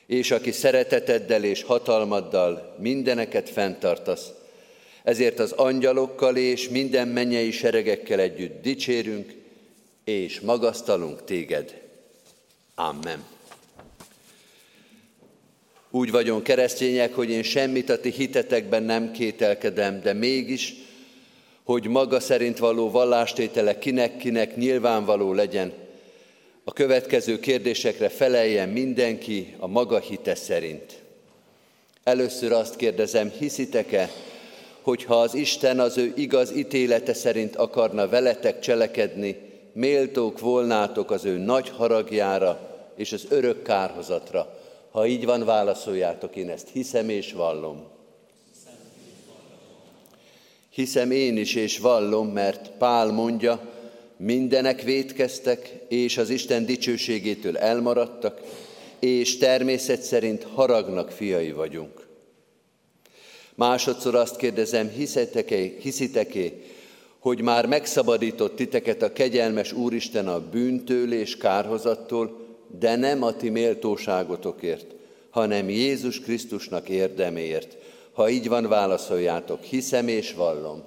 és 0.06 0.30
aki 0.30 0.50
szereteteddel 0.50 1.44
és 1.44 1.62
hatalmaddal 1.62 2.76
mindeneket 2.78 3.50
fenntartasz. 3.50 4.32
Ezért 5.02 5.38
az 5.38 5.52
angyalokkal 5.52 6.36
és 6.36 6.68
minden 6.68 7.08
mennyei 7.08 7.50
seregekkel 7.50 8.20
együtt 8.20 8.62
dicsérünk, 8.62 9.32
és 10.04 10.40
magasztalunk 10.40 11.24
téged. 11.24 11.80
Amen. 12.74 13.24
Úgy 15.90 16.10
vagyunk 16.10 16.42
keresztények, 16.42 17.14
hogy 17.14 17.30
én 17.30 17.42
semmit 17.42 17.90
a 17.90 18.00
ti 18.00 18.10
hitetekben 18.10 18.82
nem 18.82 19.12
kételkedem, 19.12 20.00
de 20.00 20.12
mégis, 20.12 20.74
hogy 21.64 21.86
maga 21.86 22.20
szerint 22.20 22.58
való 22.58 22.90
vallástétele 22.90 23.78
kinek-kinek 23.78 24.56
nyilvánvaló 24.56 25.32
legyen, 25.32 25.72
a 26.64 26.72
következő 26.72 27.38
kérdésekre 27.38 28.08
feleljen 28.08 28.68
mindenki 28.68 29.54
a 29.58 29.66
maga 29.66 29.98
hite 29.98 30.34
szerint. 30.34 31.02
Először 32.04 32.52
azt 32.52 32.76
kérdezem, 32.76 33.32
hiszitek-e, 33.38 34.10
hogy 34.80 35.04
ha 35.04 35.20
az 35.20 35.34
Isten 35.34 35.80
az 35.80 35.98
ő 35.98 36.12
igaz 36.16 36.52
ítélete 36.56 37.14
szerint 37.14 37.56
akarna 37.56 38.08
veletek 38.08 38.58
cselekedni, 38.58 39.36
méltók 39.72 40.40
volnátok 40.40 41.10
az 41.10 41.24
ő 41.24 41.36
nagy 41.36 41.68
haragjára 41.68 42.78
és 42.96 43.12
az 43.12 43.26
örök 43.28 43.62
kárhozatra. 43.62 44.58
Ha 44.90 45.06
így 45.06 45.24
van, 45.24 45.44
válaszoljátok, 45.44 46.36
én 46.36 46.50
ezt 46.50 46.68
hiszem 46.72 47.08
és 47.08 47.32
vallom. 47.32 47.93
Hiszem 50.74 51.10
én 51.10 51.36
is 51.36 51.54
és 51.54 51.78
vallom, 51.78 52.28
mert 52.28 52.70
Pál 52.78 53.12
mondja, 53.12 53.72
mindenek 54.16 54.82
vétkeztek, 54.82 55.72
és 55.88 56.18
az 56.18 56.30
Isten 56.30 56.66
dicsőségétől 56.66 57.56
elmaradtak, 57.56 58.40
és 58.98 59.38
természet 59.38 60.02
szerint 60.02 60.42
haragnak 60.42 61.10
fiai 61.10 61.52
vagyunk. 61.52 62.06
Másodszor 63.54 64.14
azt 64.14 64.36
kérdezem, 64.36 64.88
hiszitek-e, 64.88 65.56
hiszitek-e 65.78 66.50
hogy 67.18 67.40
már 67.40 67.66
megszabadított 67.66 68.56
titeket 68.56 69.02
a 69.02 69.12
kegyelmes 69.12 69.72
Úristen 69.72 70.28
a 70.28 70.48
bűntől 70.50 71.12
és 71.12 71.36
kárhozattól, 71.36 72.46
de 72.78 72.96
nem 72.96 73.22
a 73.22 73.36
ti 73.36 73.48
méltóságotokért, 73.48 74.86
hanem 75.30 75.68
Jézus 75.68 76.20
Krisztusnak 76.20 76.88
érdeméért. 76.88 77.76
Ha 78.14 78.28
így 78.28 78.48
van, 78.48 78.68
válaszoljátok, 78.68 79.62
hiszem 79.62 80.08
és 80.08 80.32
vallom. 80.32 80.82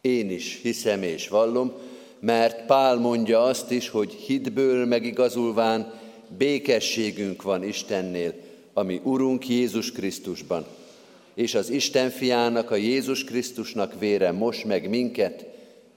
Én 0.00 0.30
is 0.30 0.58
hiszem 0.62 1.02
és 1.02 1.28
vallom, 1.28 1.72
mert 2.18 2.66
Pál 2.66 2.96
mondja 2.96 3.42
azt 3.42 3.70
is, 3.70 3.88
hogy 3.88 4.12
hitből 4.12 4.86
megigazulván 4.86 5.92
békességünk 6.36 7.42
van 7.42 7.64
Istennél, 7.64 8.34
ami 8.72 9.00
Urunk 9.04 9.48
Jézus 9.48 9.92
Krisztusban. 9.92 10.66
És 11.34 11.54
az 11.54 11.70
Isten 11.70 12.10
fiának, 12.10 12.70
a 12.70 12.76
Jézus 12.76 13.24
Krisztusnak 13.24 13.98
vére 13.98 14.32
most 14.32 14.64
meg 14.64 14.88
minket 14.88 15.46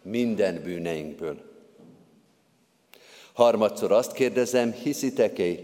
minden 0.01 0.61
bűneinkből. 0.63 1.37
Harmadszor 3.33 3.91
azt 3.91 4.13
kérdezem, 4.13 4.71
hiszitek-e, 4.71 5.55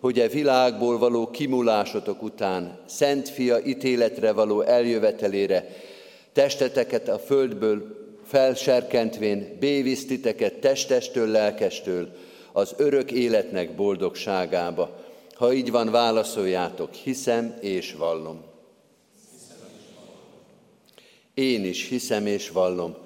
hogy 0.00 0.18
e 0.18 0.28
világból 0.28 0.98
való 0.98 1.30
kimulásotok 1.30 2.22
után 2.22 2.78
Szent 2.86 3.28
Fia 3.28 3.58
ítéletre 3.64 4.32
való 4.32 4.60
eljövetelére 4.60 5.68
testeteket 6.32 7.08
a 7.08 7.18
földből 7.18 7.96
felserkentvén 8.24 9.56
bévisztiteket 9.60 10.54
testestől, 10.54 11.28
lelkestől 11.28 12.08
az 12.52 12.74
örök 12.76 13.10
életnek 13.10 13.74
boldogságába. 13.74 14.96
Ha 15.34 15.52
így 15.52 15.70
van, 15.70 15.90
válaszoljátok, 15.90 16.94
hiszem 16.94 17.54
és 17.60 17.94
vallom. 17.94 18.40
Én 21.34 21.64
is 21.64 21.88
hiszem 21.88 22.26
és 22.26 22.50
vallom, 22.50 22.96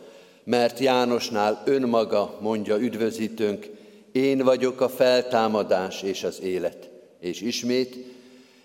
mert 0.44 0.78
Jánosnál 0.78 1.62
önmaga 1.64 2.38
mondja 2.40 2.76
üdvözítőnk, 2.76 3.70
én 4.12 4.38
vagyok 4.38 4.80
a 4.80 4.88
feltámadás 4.88 6.02
és 6.02 6.24
az 6.24 6.40
élet. 6.40 6.90
És 7.20 7.40
ismét, 7.40 7.96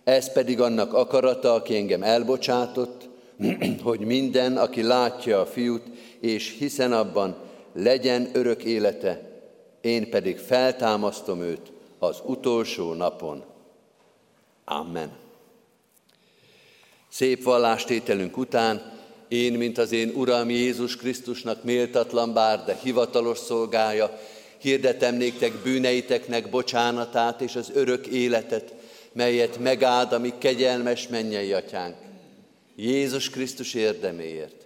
ez 0.04 0.32
pedig 0.32 0.62
annak 0.62 0.94
akarata, 0.94 1.54
aki 1.54 1.76
engem 1.76 2.04
elbocsátott, 2.04 3.10
hogy 3.84 4.00
minden, 4.00 4.58
aki 4.58 4.82
látja 4.82 5.40
a 5.40 5.46
fiút, 5.46 5.84
és 6.20 6.56
hiszen 6.60 6.94
abban, 6.94 7.36
legyen 7.74 8.30
örök 8.34 8.64
élete, 8.64 9.22
én 9.82 10.10
pedig 10.10 10.38
feltámasztom 10.38 11.42
őt 11.42 11.72
az 12.00 12.22
utolsó 12.26 12.94
napon. 12.94 13.44
Amen. 14.66 15.12
Szép 17.10 17.44
vallástételünk 17.44 18.38
után 18.38 18.96
én, 19.28 19.54
mint 19.54 19.78
az 19.78 19.92
én 19.92 20.12
Uram 20.16 20.50
Jézus 20.50 20.96
Krisztusnak 20.96 21.64
méltatlan 21.64 22.34
bár, 22.34 22.64
de 22.66 22.80
hivatalos 22.84 23.38
szolgája, 23.38 24.20
hirdetem 24.58 25.16
néktek 25.16 25.54
bűneiteknek 25.54 26.50
bocsánatát 26.50 27.42
és 27.42 27.56
az 27.56 27.72
örök 27.74 28.08
életet, 28.08 28.74
melyet 29.12 29.60
megáld 29.60 30.14
a 30.14 30.38
kegyelmes 30.38 31.08
mennyei 31.08 31.54
atyánk. 31.54 31.96
Jézus 32.76 33.30
Krisztus 33.30 33.74
érdeméért. 33.74 34.66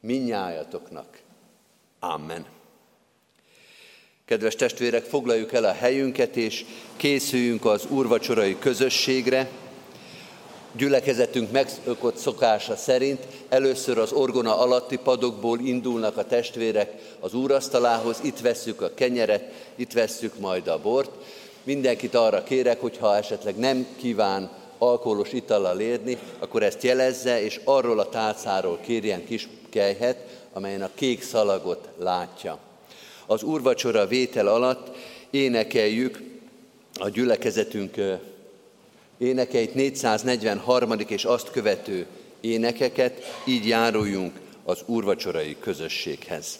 Minnyájatoknak. 0.00 1.18
Amen. 2.00 2.46
Kedves 4.24 4.54
testvérek, 4.54 5.04
foglaljuk 5.04 5.52
el 5.52 5.64
a 5.64 5.72
helyünket, 5.72 6.36
és 6.36 6.64
készüljünk 6.96 7.64
az 7.64 7.86
úrvacsorai 7.86 8.58
közösségre. 8.58 9.50
Gyülekezetünk 10.76 11.50
megszokott 11.50 12.16
szokása 12.16 12.76
szerint 12.76 13.26
először 13.48 13.98
az 13.98 14.12
orgona 14.12 14.58
alatti 14.58 14.96
padokból 14.96 15.58
indulnak 15.60 16.16
a 16.16 16.24
testvérek 16.24 16.92
az 17.20 17.34
úrasztalához, 17.34 18.18
itt 18.22 18.40
vesszük 18.40 18.80
a 18.80 18.94
kenyeret, 18.94 19.52
itt 19.76 19.92
vesszük 19.92 20.38
majd 20.38 20.68
a 20.68 20.80
bort. 20.80 21.10
Mindenkit 21.62 22.14
arra 22.14 22.42
kérek, 22.42 22.80
hogy 22.80 22.96
ha 22.96 23.16
esetleg 23.16 23.56
nem 23.56 23.86
kíván 23.96 24.50
alkoholos 24.78 25.32
itallal 25.32 25.80
érni, 25.80 26.18
akkor 26.38 26.62
ezt 26.62 26.82
jelezze, 26.82 27.42
és 27.42 27.60
arról 27.64 27.98
a 27.98 28.08
tálcáról 28.08 28.78
kérjen 28.82 29.24
kis 29.24 29.48
kejhet, 29.70 30.16
amelyen 30.52 30.82
a 30.82 30.90
kék 30.94 31.22
szalagot 31.22 31.88
látja. 31.98 32.58
Az 33.26 33.42
úrvacsora 33.42 34.06
vétel 34.06 34.46
alatt 34.46 34.96
énekeljük 35.30 36.22
a 36.98 37.08
gyülekezetünk 37.08 37.96
énekeit, 39.22 39.74
443. 39.74 40.92
és 41.06 41.24
azt 41.24 41.50
követő 41.50 42.06
énekeket, 42.40 43.42
így 43.46 43.66
járuljunk 43.66 44.40
az 44.64 44.82
úrvacsorai 44.86 45.56
közösséghez. 45.60 46.58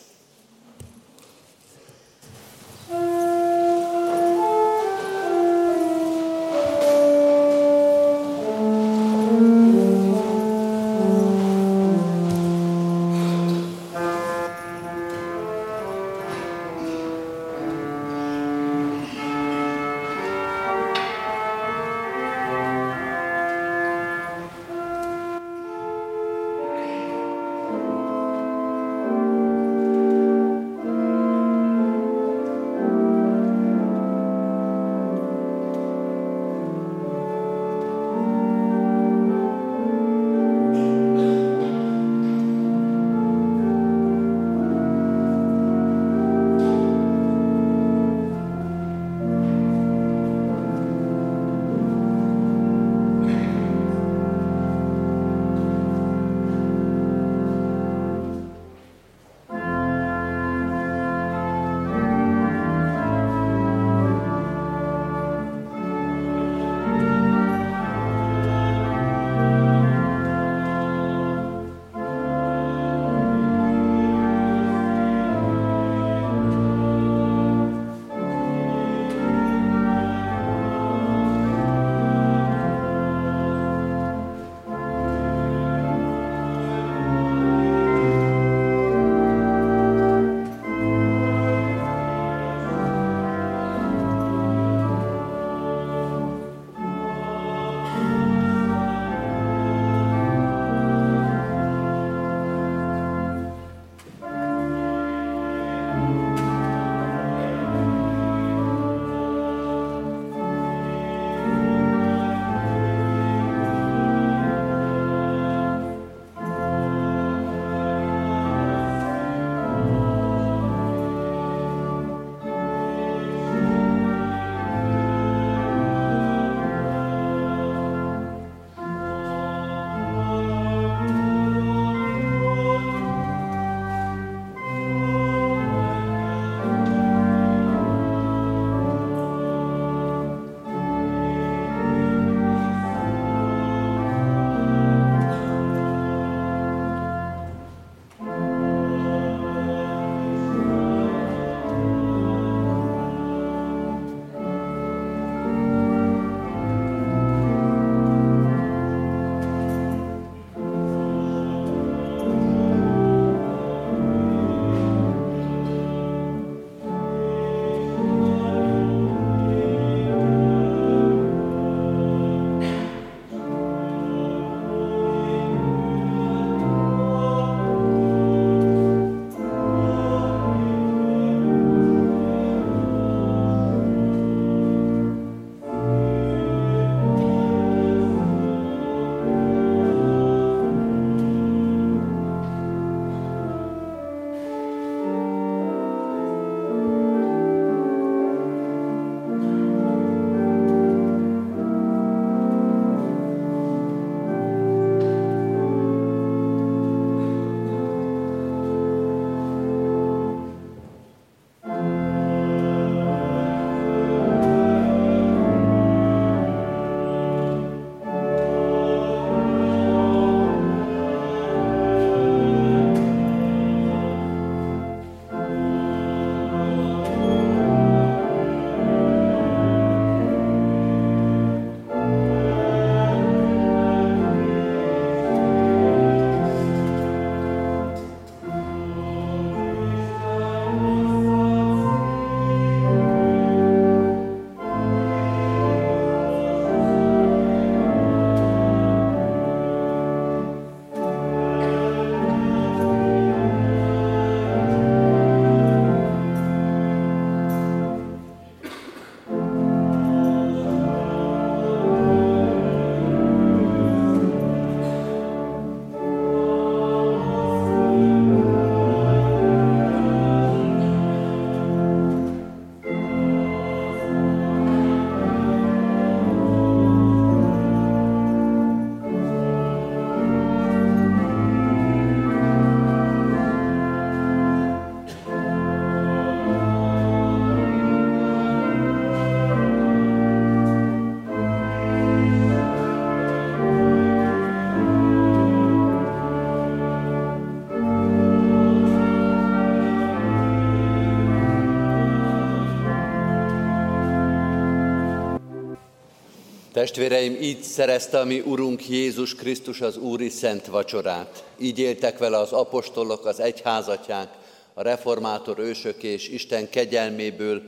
Testvéreim, 306.83 307.37
így 307.41 307.63
szerezte 307.63 308.21
a 308.21 308.25
mi 308.25 308.41
Urunk 308.41 308.89
Jézus 308.89 309.35
Krisztus 309.35 309.81
az 309.81 309.97
Úri 309.97 310.29
Szent 310.29 310.67
Vacsorát. 310.67 311.45
Így 311.59 311.79
éltek 311.79 312.19
vele 312.19 312.39
az 312.39 312.53
apostolok, 312.53 313.27
az 313.27 313.41
egyházatják, 313.41 314.29
a 314.75 314.83
reformátor 314.83 315.59
ősök 315.59 316.03
és 316.03 316.29
Isten 316.29 316.71
kegyelméből. 316.71 317.63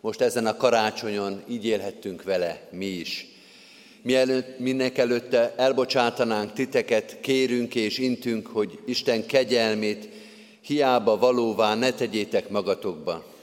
Most 0.00 0.20
ezen 0.20 0.46
a 0.46 0.56
karácsonyon 0.56 1.42
így 1.48 1.66
élhettünk 1.66 2.22
vele 2.22 2.68
mi 2.70 2.86
is. 2.86 3.26
Mielőtt 4.02 4.58
mindenek 4.58 4.98
előtte 4.98 5.54
elbocsátanánk 5.56 6.52
titeket, 6.52 7.18
kérünk 7.20 7.74
és 7.74 7.98
intünk, 7.98 8.46
hogy 8.46 8.78
Isten 8.86 9.26
kegyelmét 9.26 10.08
hiába 10.60 11.18
valóvá 11.18 11.74
ne 11.74 11.92
tegyétek 11.92 12.48
magatokba. 12.48 13.33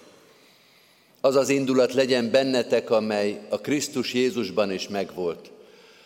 Az 1.21 1.35
az 1.35 1.49
indulat 1.49 1.93
legyen 1.93 2.31
bennetek, 2.31 2.89
amely 2.89 3.39
a 3.49 3.57
Krisztus 3.57 4.13
Jézusban 4.13 4.71
is 4.71 4.87
megvolt, 4.87 5.51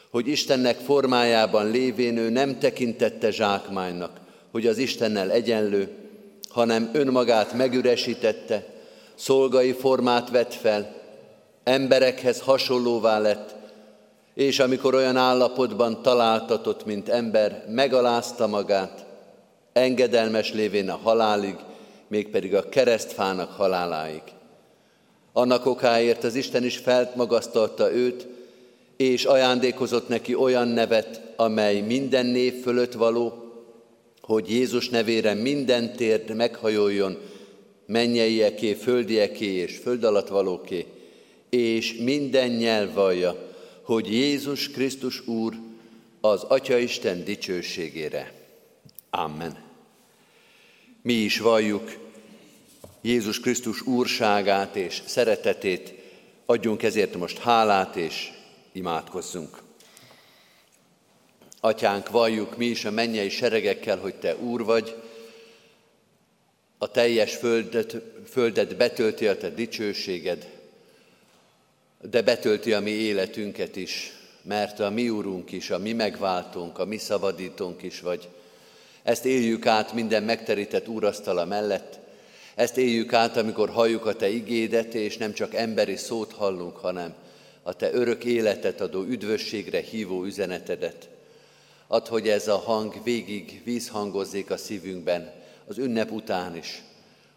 hogy 0.10 0.28
Istennek 0.28 0.78
formájában 0.78 1.72
lévén 1.72 2.18
ő 2.18 2.30
nem 2.30 2.60
tekintette 2.60 3.32
zsákmánynak, 3.32 4.12
hogy 4.52 4.68
az 4.68 4.78
Istennel 4.78 5.32
egyenlő, 5.32 5.90
hanem 6.50 6.90
önmagát 6.94 7.54
megüresítette, 7.54 8.66
szolgai 9.16 9.72
formát 9.72 10.30
vett 10.30 10.54
fel, 10.54 10.96
emberekhez 11.64 12.40
hasonlóvá 12.40 13.20
lett, 13.20 13.56
és 14.34 14.60
amikor 14.60 14.96
olyan 14.96 15.18
állapotban 15.18 16.02
találtatott, 16.02 16.86
mint 16.86 17.10
ember, 17.10 17.66
megalázta 17.70 18.48
magát, 18.48 19.06
engedelmes 19.74 20.54
lévén 20.54 20.90
a 20.90 21.00
halálig, 21.04 21.56
mégpedig 22.08 22.56
a 22.56 22.70
keresztfának 22.70 23.52
haláláig. 23.52 24.22
Annak 25.38 25.66
okáért 25.66 26.24
az 26.24 26.36
Isten 26.36 26.64
is 26.64 26.78
felmagasztalta 26.78 27.94
őt, 27.94 28.28
és 28.98 29.26
ajándékozott 29.26 30.08
neki 30.08 30.36
olyan 30.36 30.68
nevet, 30.68 31.22
amely 31.36 31.82
minden 31.82 32.26
név 32.26 32.62
fölött 32.62 32.94
való, 32.94 33.34
hogy 34.22 34.50
Jézus 34.50 34.90
nevére 34.90 35.34
minden 35.34 35.94
térd 35.96 36.36
meghajoljon, 36.36 37.18
mennyeieké, 37.86 38.74
földieké 38.74 39.46
és 39.46 39.78
föld 39.78 40.04
alatt 40.04 40.28
valóké, 40.28 40.86
és 41.50 41.96
minden 41.96 42.50
nyelv 42.50 42.94
vallja, 42.94 43.54
hogy 43.82 44.14
Jézus 44.14 44.70
Krisztus 44.70 45.28
Úr 45.28 45.54
az 46.22 46.44
Atya 46.44 46.78
Isten 46.78 47.24
dicsőségére. 47.24 48.34
Amen. 49.10 49.58
Mi 51.02 51.14
is 51.14 51.40
valljuk 51.40 52.05
Jézus 53.06 53.40
Krisztus 53.40 53.82
úrságát 53.82 54.76
és 54.76 55.02
szeretetét, 55.06 55.94
adjunk 56.46 56.84
ezért 56.84 57.16
most 57.16 57.38
hálát 57.38 57.96
és 57.96 58.32
imádkozzunk. 58.72 59.58
Atyánk, 61.60 62.10
valljuk 62.10 62.58
mi 62.58 62.66
is 62.66 62.86
a 62.86 62.92
mennyei 62.92 63.30
seregekkel, 63.30 63.98
hogy 63.98 64.16
Te 64.16 64.36
Úr 64.36 64.64
vagy, 64.64 64.96
a 66.78 66.92
teljes 66.92 67.36
földet, 67.36 67.96
földet 68.30 68.78
betölti 68.78 69.28
a 69.28 69.38
Te 69.38 69.50
dicsőséged, 69.50 70.50
de 72.02 72.22
betölti 72.22 72.74
a 72.74 72.80
mi 72.80 72.92
életünket 72.92 73.76
is, 73.76 74.14
mert 74.42 74.80
a 74.80 74.90
mi 74.90 75.10
Úrunk 75.10 75.52
is, 75.52 75.70
a 75.70 75.78
mi 75.78 75.94
megváltunk, 75.94 76.80
a 76.80 76.86
mi 76.86 76.98
szabadítónk 76.98 77.84
is 77.84 78.00
vagy. 78.00 78.28
Ezt 79.04 79.26
éljük 79.26 79.66
át 79.66 79.94
minden 79.94 80.24
megterített 80.24 80.88
úrasztala 80.88 81.46
mellett, 81.46 82.04
ezt 82.56 82.78
éljük 82.78 83.14
át, 83.14 83.38
amikor 83.38 83.70
halljuk 83.70 84.06
a 84.06 84.16
Te 84.16 84.30
igédet, 84.30 84.94
és 84.94 85.18
nem 85.18 85.34
csak 85.34 85.54
emberi 85.54 85.96
szót 85.96 86.34
hallunk, 86.34 86.78
hanem 86.78 87.14
a 87.64 87.74
Te 87.74 87.94
örök 87.94 88.24
életet 88.24 88.82
adó 88.82 89.04
üdvösségre 89.04 89.80
hívó 89.80 90.24
üzenetedet. 90.24 91.10
Add, 91.88 92.08
hogy 92.08 92.28
ez 92.28 92.48
a 92.48 92.58
hang 92.58 93.04
végig 93.04 93.62
vízhangozzék 93.64 94.52
a 94.52 94.58
szívünkben, 94.58 95.34
az 95.68 95.78
ünnep 95.78 96.12
után 96.12 96.56
is, 96.56 96.84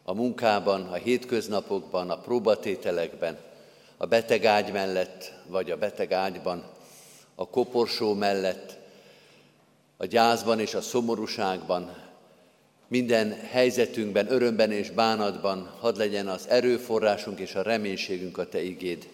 a 0.02 0.14
munkában, 0.14 0.82
a 0.82 0.94
hétköznapokban, 0.94 2.10
a 2.10 2.18
próbatételekben, 2.18 3.38
a 3.96 4.06
beteg 4.06 4.44
ágy 4.44 4.72
mellett, 4.72 5.32
vagy 5.46 5.70
a 5.70 5.76
beteg 5.76 6.12
ágyban, 6.12 6.64
a 7.34 7.48
koporsó 7.48 8.14
mellett, 8.14 8.78
a 9.96 10.06
gyászban 10.06 10.60
és 10.60 10.74
a 10.74 10.80
szomorúságban, 10.80 12.07
minden 12.88 13.40
helyzetünkben, 13.50 14.32
örömben 14.32 14.72
és 14.72 14.90
bánatban 14.90 15.74
hadd 15.80 15.96
legyen 15.96 16.28
az 16.28 16.48
erőforrásunk 16.48 17.38
és 17.38 17.54
a 17.54 17.62
reménységünk 17.62 18.38
a 18.38 18.48
Te 18.48 18.62
igéd. 18.62 19.08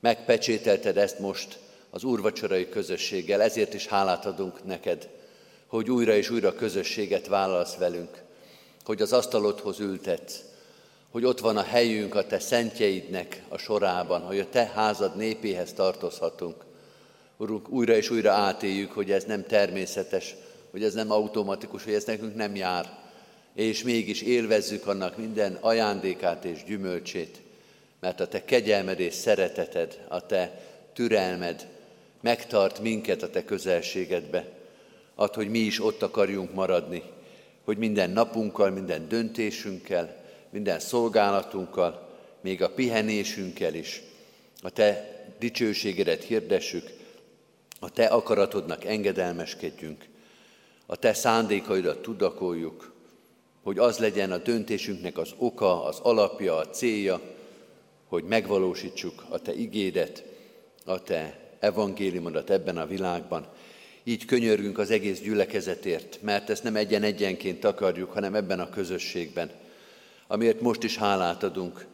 Megpecsételted 0.00 0.96
ezt 0.96 1.18
most 1.18 1.58
az 1.90 2.04
úrvacsorai 2.04 2.68
közösséggel, 2.68 3.42
ezért 3.42 3.74
is 3.74 3.86
hálát 3.86 4.26
adunk 4.26 4.64
neked, 4.64 5.08
hogy 5.66 5.90
újra 5.90 6.14
és 6.14 6.30
újra 6.30 6.54
közösséget 6.54 7.26
vállalsz 7.26 7.76
velünk, 7.76 8.22
hogy 8.84 9.02
az 9.02 9.12
asztalodhoz 9.12 9.80
ültetsz, 9.80 10.40
hogy 11.10 11.24
ott 11.24 11.40
van 11.40 11.56
a 11.56 11.62
helyünk 11.62 12.14
a 12.14 12.26
Te 12.26 12.38
szentjeidnek 12.38 13.42
a 13.48 13.58
sorában, 13.58 14.20
hogy 14.20 14.38
a 14.38 14.48
Te 14.48 14.70
házad 14.74 15.16
népéhez 15.16 15.72
tartozhatunk. 15.72 16.64
Urunk, 17.36 17.68
újra 17.68 17.94
és 17.94 18.10
újra 18.10 18.32
átéljük, 18.32 18.92
hogy 18.92 19.10
ez 19.10 19.24
nem 19.24 19.46
természetes, 19.46 20.34
hogy 20.72 20.84
ez 20.84 20.94
nem 20.94 21.10
automatikus, 21.10 21.84
hogy 21.84 21.94
ez 21.94 22.04
nekünk 22.04 22.34
nem 22.34 22.56
jár, 22.56 22.98
és 23.54 23.82
mégis 23.82 24.22
élvezzük 24.22 24.86
annak 24.86 25.16
minden 25.16 25.58
ajándékát 25.60 26.44
és 26.44 26.64
gyümölcsét, 26.64 27.40
mert 28.00 28.20
a 28.20 28.28
te 28.28 28.44
kegyelmed 28.44 29.00
és 29.00 29.14
szereteted, 29.14 30.04
a 30.08 30.26
te 30.26 30.60
türelmed 30.92 31.66
megtart 32.20 32.80
minket 32.80 33.22
a 33.22 33.30
te 33.30 33.44
közelségedbe. 33.44 34.48
Ad, 35.14 35.34
hogy 35.34 35.48
mi 35.48 35.58
is 35.58 35.84
ott 35.84 36.02
akarjunk 36.02 36.54
maradni, 36.54 37.02
hogy 37.64 37.78
minden 37.78 38.10
napunkkal, 38.10 38.70
minden 38.70 39.08
döntésünkkel, 39.08 40.16
minden 40.50 40.80
szolgálatunkkal, 40.80 42.10
még 42.40 42.62
a 42.62 42.70
pihenésünkkel 42.70 43.74
is 43.74 44.02
a 44.62 44.70
te 44.70 45.10
dicsőségedet 45.38 46.22
hirdessük, 46.22 46.90
a 47.80 47.90
te 47.90 48.04
akaratodnak 48.04 48.84
engedelmeskedjünk, 48.84 50.04
a 50.92 50.96
te 50.96 51.12
szándékaidat 51.12 52.02
tudakoljuk, 52.02 52.92
hogy 53.62 53.78
az 53.78 53.98
legyen 53.98 54.32
a 54.32 54.36
döntésünknek 54.36 55.18
az 55.18 55.34
oka, 55.36 55.84
az 55.84 55.98
alapja, 55.98 56.56
a 56.56 56.68
célja, 56.68 57.20
hogy 58.06 58.24
megvalósítsuk 58.24 59.24
a 59.28 59.38
te 59.38 59.54
igédet, 59.54 60.24
a 60.84 61.02
te 61.02 61.38
evangéliumodat 61.58 62.50
ebben 62.50 62.78
a 62.78 62.86
világban. 62.86 63.46
Így 64.04 64.24
könyörgünk 64.24 64.78
az 64.78 64.90
egész 64.90 65.20
gyülekezetért, 65.20 66.18
mert 66.22 66.50
ezt 66.50 66.62
nem 66.62 66.76
egyen-egyenként 66.76 67.64
akarjuk, 67.64 68.12
hanem 68.12 68.34
ebben 68.34 68.60
a 68.60 68.70
közösségben, 68.70 69.50
amiért 70.26 70.60
most 70.60 70.82
is 70.82 70.96
hálát 70.96 71.42
adunk. 71.42 71.86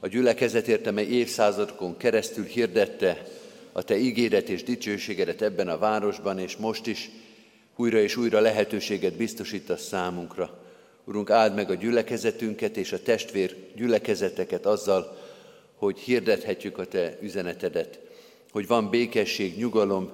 A 0.00 0.06
gyülekezetért, 0.06 0.86
amely 0.86 1.06
évszázadokon 1.06 1.96
keresztül 1.96 2.44
hirdette 2.44 3.26
a 3.72 3.82
Te 3.82 3.96
ígéret 3.96 4.48
és 4.48 4.62
dicsőségedet 4.62 5.42
ebben 5.42 5.68
a 5.68 5.78
városban, 5.78 6.38
és 6.38 6.56
most 6.56 6.86
is 6.86 7.10
újra 7.76 7.98
és 7.98 8.16
újra 8.16 8.40
lehetőséget 8.40 9.16
biztosítasz 9.16 9.86
számunkra. 9.86 10.58
Urunk, 11.04 11.30
áld 11.30 11.54
meg 11.54 11.70
a 11.70 11.74
gyülekezetünket 11.74 12.76
és 12.76 12.92
a 12.92 13.02
testvér 13.02 13.56
gyülekezeteket 13.74 14.66
azzal, 14.66 15.18
hogy 15.74 15.98
hirdethetjük 15.98 16.78
a 16.78 16.84
Te 16.84 17.18
üzenetedet, 17.20 18.00
hogy 18.50 18.66
van 18.66 18.90
békesség, 18.90 19.56
nyugalom 19.56 20.10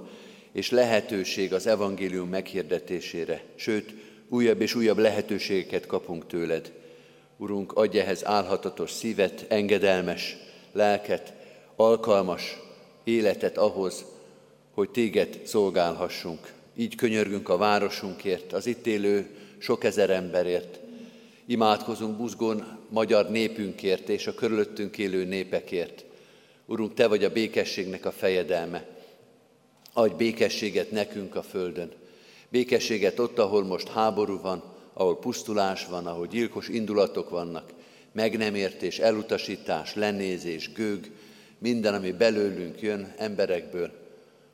és 0.53 0.71
lehetőség 0.71 1.53
az 1.53 1.67
evangélium 1.67 2.29
meghirdetésére, 2.29 3.43
sőt, 3.55 3.95
újabb 4.29 4.61
és 4.61 4.75
újabb 4.75 4.99
lehetőségeket 4.99 5.87
kapunk 5.87 6.27
tőled. 6.27 6.73
Urunk, 7.37 7.73
adj 7.73 7.99
ehhez 7.99 8.25
álhatatos 8.25 8.91
szívet, 8.91 9.45
engedelmes 9.49 10.37
lelket, 10.73 11.33
alkalmas 11.77 12.59
életet 13.05 13.59
ahhoz, 13.59 14.05
hogy 14.75 14.91
téged 14.91 15.41
szolgálhassunk. 15.45 16.53
Így 16.81 16.95
könyörgünk 16.95 17.49
a 17.49 17.57
városunkért, 17.57 18.53
az 18.53 18.67
itt 18.67 18.87
élő 18.87 19.27
sok 19.59 19.85
ezer 19.85 20.11
emberért. 20.11 20.81
Imádkozunk 21.47 22.17
buzgón 22.17 22.79
magyar 22.89 23.31
népünkért 23.31 24.09
és 24.09 24.27
a 24.27 24.35
körülöttünk 24.35 24.99
élő 24.99 25.25
népekért. 25.25 26.05
Urunk, 26.67 26.95
Te 26.95 27.07
vagy 27.07 27.25
a 27.25 27.33
békességnek 27.33 28.07
a 28.07 28.13
fejedelme. 28.13 28.87
Adj 29.93 30.15
békességet 30.15 30.91
nekünk 30.91 31.35
a 31.35 31.43
földön. 31.43 31.93
Békességet 32.49 33.19
ott, 33.19 33.39
ahol 33.39 33.65
most 33.65 33.89
háború 33.89 34.41
van, 34.41 34.63
ahol 34.93 35.19
pusztulás 35.19 35.87
van, 35.87 36.07
ahol 36.07 36.27
gyilkos 36.27 36.69
indulatok 36.69 37.31
vannak, 37.31 37.73
meg 38.13 38.37
nem 38.37 38.55
értés, 38.55 38.99
elutasítás, 38.99 39.95
lenézés, 39.95 40.73
gőg, 40.73 41.11
minden, 41.59 41.95
ami 41.95 42.13
belőlünk 42.13 42.81
jön 42.81 43.15
emberekből. 43.17 43.91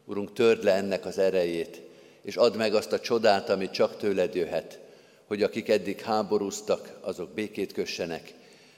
Urunk, 0.05 0.33
törd 0.33 0.65
le 0.65 0.75
ennek 0.75 1.07
az 1.07 1.19
erejét, 1.19 1.85
és 2.27 2.37
add 2.37 2.57
meg 2.57 2.75
azt 2.75 2.93
a 2.93 3.01
csodát, 3.01 3.49
amit 3.49 3.71
csak 3.71 3.97
tőled 3.97 4.35
jöhet, 4.35 4.79
hogy 5.27 5.43
akik 5.43 5.69
eddig 5.69 6.01
háborúztak, 6.01 6.99
azok 7.01 7.31
békét 7.31 7.73
kössenek, 7.73 8.35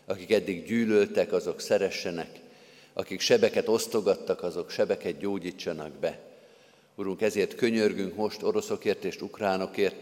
akik 0.07 0.33
eddig 0.33 0.65
gyűlöltek, 0.65 1.33
azok 1.33 1.61
szeressenek, 1.61 2.29
akik 2.93 3.21
sebeket 3.21 3.69
osztogattak, 3.69 4.43
azok 4.43 4.71
sebeket 4.71 5.19
gyógyítsanak 5.19 5.93
be. 5.93 6.19
Urunk, 6.95 7.23
ezért 7.23 7.55
könyörgünk 7.55 8.15
most 8.15 8.43
oroszokért 8.43 9.05
és 9.05 9.21
ukránokért, 9.21 9.97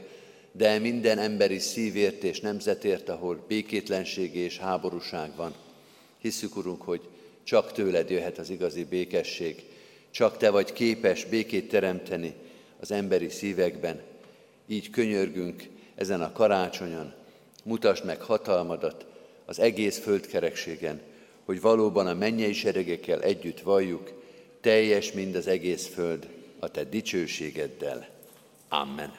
de 0.53 0.79
minden 0.79 1.19
emberi 1.19 1.59
szívért 1.59 2.25
és 2.25 2.41
nemzetért, 2.41 3.09
ahol 3.09 3.45
békétlenség 3.49 4.35
és 4.35 4.59
háborúság 4.59 5.37
van. 5.37 5.55
Hiszük, 6.21 6.57
Urunk, 6.57 6.83
hogy 6.83 7.01
csak 7.43 7.73
tőled 7.73 8.11
jöhet 8.11 8.39
az 8.39 8.51
igazi 8.51 8.85
békesség, 8.85 9.65
csak 10.11 10.37
te 10.37 10.51
vagy 10.51 10.73
képes 10.73 11.25
békét 11.25 11.69
teremteni 11.69 12.35
az 12.81 12.91
emberi 12.91 13.29
szívekben. 13.29 14.01
Így 14.67 14.91
könyörgünk 14.91 15.69
ezen 15.95 16.21
a 16.21 16.33
karácsonyon, 16.33 17.13
mutasd 17.65 18.05
meg 18.05 18.21
hatalmadat 18.21 19.07
az 19.45 19.59
egész 19.59 19.99
földkerekségen, 19.99 21.01
hogy 21.45 21.61
valóban 21.61 22.07
a 22.07 22.15
mennyei 22.15 22.53
seregekkel 22.53 23.23
együtt 23.23 23.61
valljuk, 23.61 24.23
teljes 24.61 25.13
mind 25.13 25.35
az 25.35 25.47
egész 25.47 25.87
föld 25.87 26.29
a 26.59 26.69
te 26.69 26.85
dicsőségeddel. 26.85 28.09
Amen. 28.69 29.17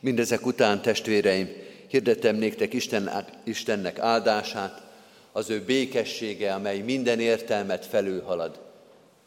Mindezek 0.00 0.46
után, 0.46 0.82
testvéreim, 0.82 1.48
hirdetem 1.86 2.36
néktek 2.36 2.72
Isten, 2.72 3.26
Istennek 3.44 3.98
áldását, 3.98 4.82
az 5.32 5.50
ő 5.50 5.62
békessége, 5.62 6.54
amely 6.54 6.78
minden 6.78 7.20
értelmet 7.20 7.86
felülhalad. 7.86 8.60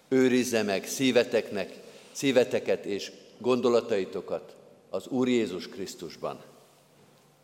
Őrizze 0.07 0.63
meg 0.63 0.87
szíveteknek, 0.87 1.69
szíveteket 2.11 2.85
és 2.85 3.11
gondolataitokat 3.37 4.55
az 4.89 5.07
Úr 5.07 5.27
Jézus 5.27 5.67
Krisztusban. 5.67 6.39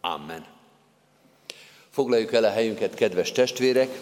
Amen. 0.01 0.45
Foglaljuk 1.89 2.33
el 2.33 2.43
a 2.43 2.49
helyünket, 2.49 2.93
kedves 2.93 3.31
testvérek, 3.31 3.99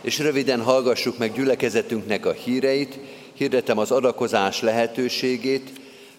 és 0.00 0.18
röviden 0.18 0.62
hallgassuk 0.62 1.18
meg 1.18 1.32
gyülekezetünknek 1.32 2.26
a 2.26 2.32
híreit, 2.32 2.98
hirdetem 3.32 3.78
az 3.78 3.90
adakozás 3.90 4.60
lehetőségét, 4.60 5.70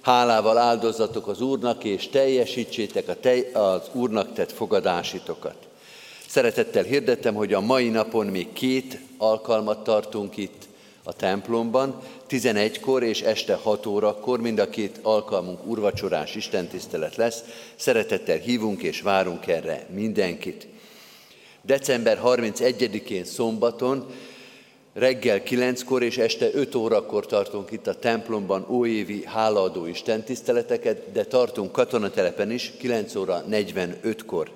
hálával 0.01 0.57
áldozatok 0.57 1.27
az 1.27 1.41
Úrnak, 1.41 1.83
és 1.83 2.09
teljesítsétek 2.09 3.07
a 3.07 3.19
tej, 3.19 3.51
az 3.53 3.81
Úrnak 3.91 4.33
tett 4.33 4.51
fogadásitokat. 4.51 5.55
Szeretettel 6.27 6.83
hirdettem, 6.83 7.33
hogy 7.33 7.53
a 7.53 7.61
mai 7.61 7.89
napon 7.89 8.25
még 8.25 8.53
két 8.53 8.99
alkalmat 9.17 9.83
tartunk 9.83 10.37
itt 10.37 10.67
a 11.07 11.13
templomban, 11.13 12.01
11-kor 12.29 13.03
és 13.03 13.21
este 13.21 13.53
6 13.55 13.85
órakor 13.85 14.39
mind 14.39 14.59
a 14.59 14.69
két 14.69 14.99
alkalmunk 15.01 15.67
urvacsorás 15.67 16.35
istentisztelet 16.35 17.15
lesz. 17.15 17.43
Szeretettel 17.75 18.37
hívunk 18.37 18.81
és 18.81 19.01
várunk 19.01 19.47
erre 19.47 19.85
mindenkit. 19.93 20.67
December 21.61 22.21
31-én 22.23 23.23
szombaton 23.23 24.05
reggel 24.93 25.41
9-kor 25.45 26.03
és 26.03 26.17
este 26.17 26.49
5 26.53 26.75
órakor 26.75 27.25
tartunk 27.25 27.71
itt 27.71 27.87
a 27.87 27.99
templomban 27.99 28.65
óévi 28.69 29.23
hálaadó 29.25 29.85
istentiszteleteket, 29.85 31.11
de 31.11 31.23
tartunk 31.23 31.71
katonatelepen 31.71 32.51
is 32.51 32.71
9 32.79 33.15
óra 33.15 33.43
45-kor. 33.49 34.51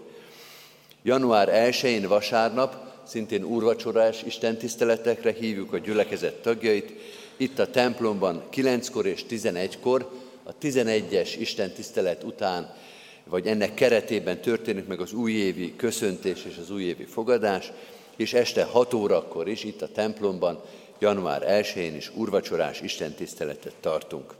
Január 1.04 1.50
1-én 1.72 2.08
vasárnap 2.08 2.91
szintén 3.12 3.44
úrvacsorás 3.44 4.24
istentiszteletekre 4.24 5.32
hívjuk 5.32 5.74
a 5.74 5.78
gyülekezet 5.78 6.42
tagjait. 6.42 6.92
Itt 7.38 7.60
a 7.60 7.70
templomban 7.70 8.44
9-kor 8.54 9.06
és 9.06 9.26
11-kor, 9.30 10.12
a 10.44 10.56
11-es 10.62 11.36
istentisztelet 11.40 12.24
után, 12.24 12.76
vagy 13.24 13.48
ennek 13.48 13.74
keretében 13.74 14.42
történik 14.42 14.88
meg 14.88 15.00
az 15.00 15.14
újévi 15.14 15.76
köszöntés 15.76 16.46
és 16.50 16.58
az 16.58 16.72
újévi 16.72 17.04
fogadás, 17.04 17.72
és 18.16 18.34
este 18.34 18.64
6 18.64 18.94
órakor 18.94 19.48
is 19.48 19.64
itt 19.64 19.82
a 19.82 19.92
templomban, 19.92 20.62
január 21.00 21.44
1-én 21.48 21.96
is 21.96 22.12
úrvacsorás 22.16 22.82
istentiszteletet 22.82 23.76
tartunk. 23.80 24.34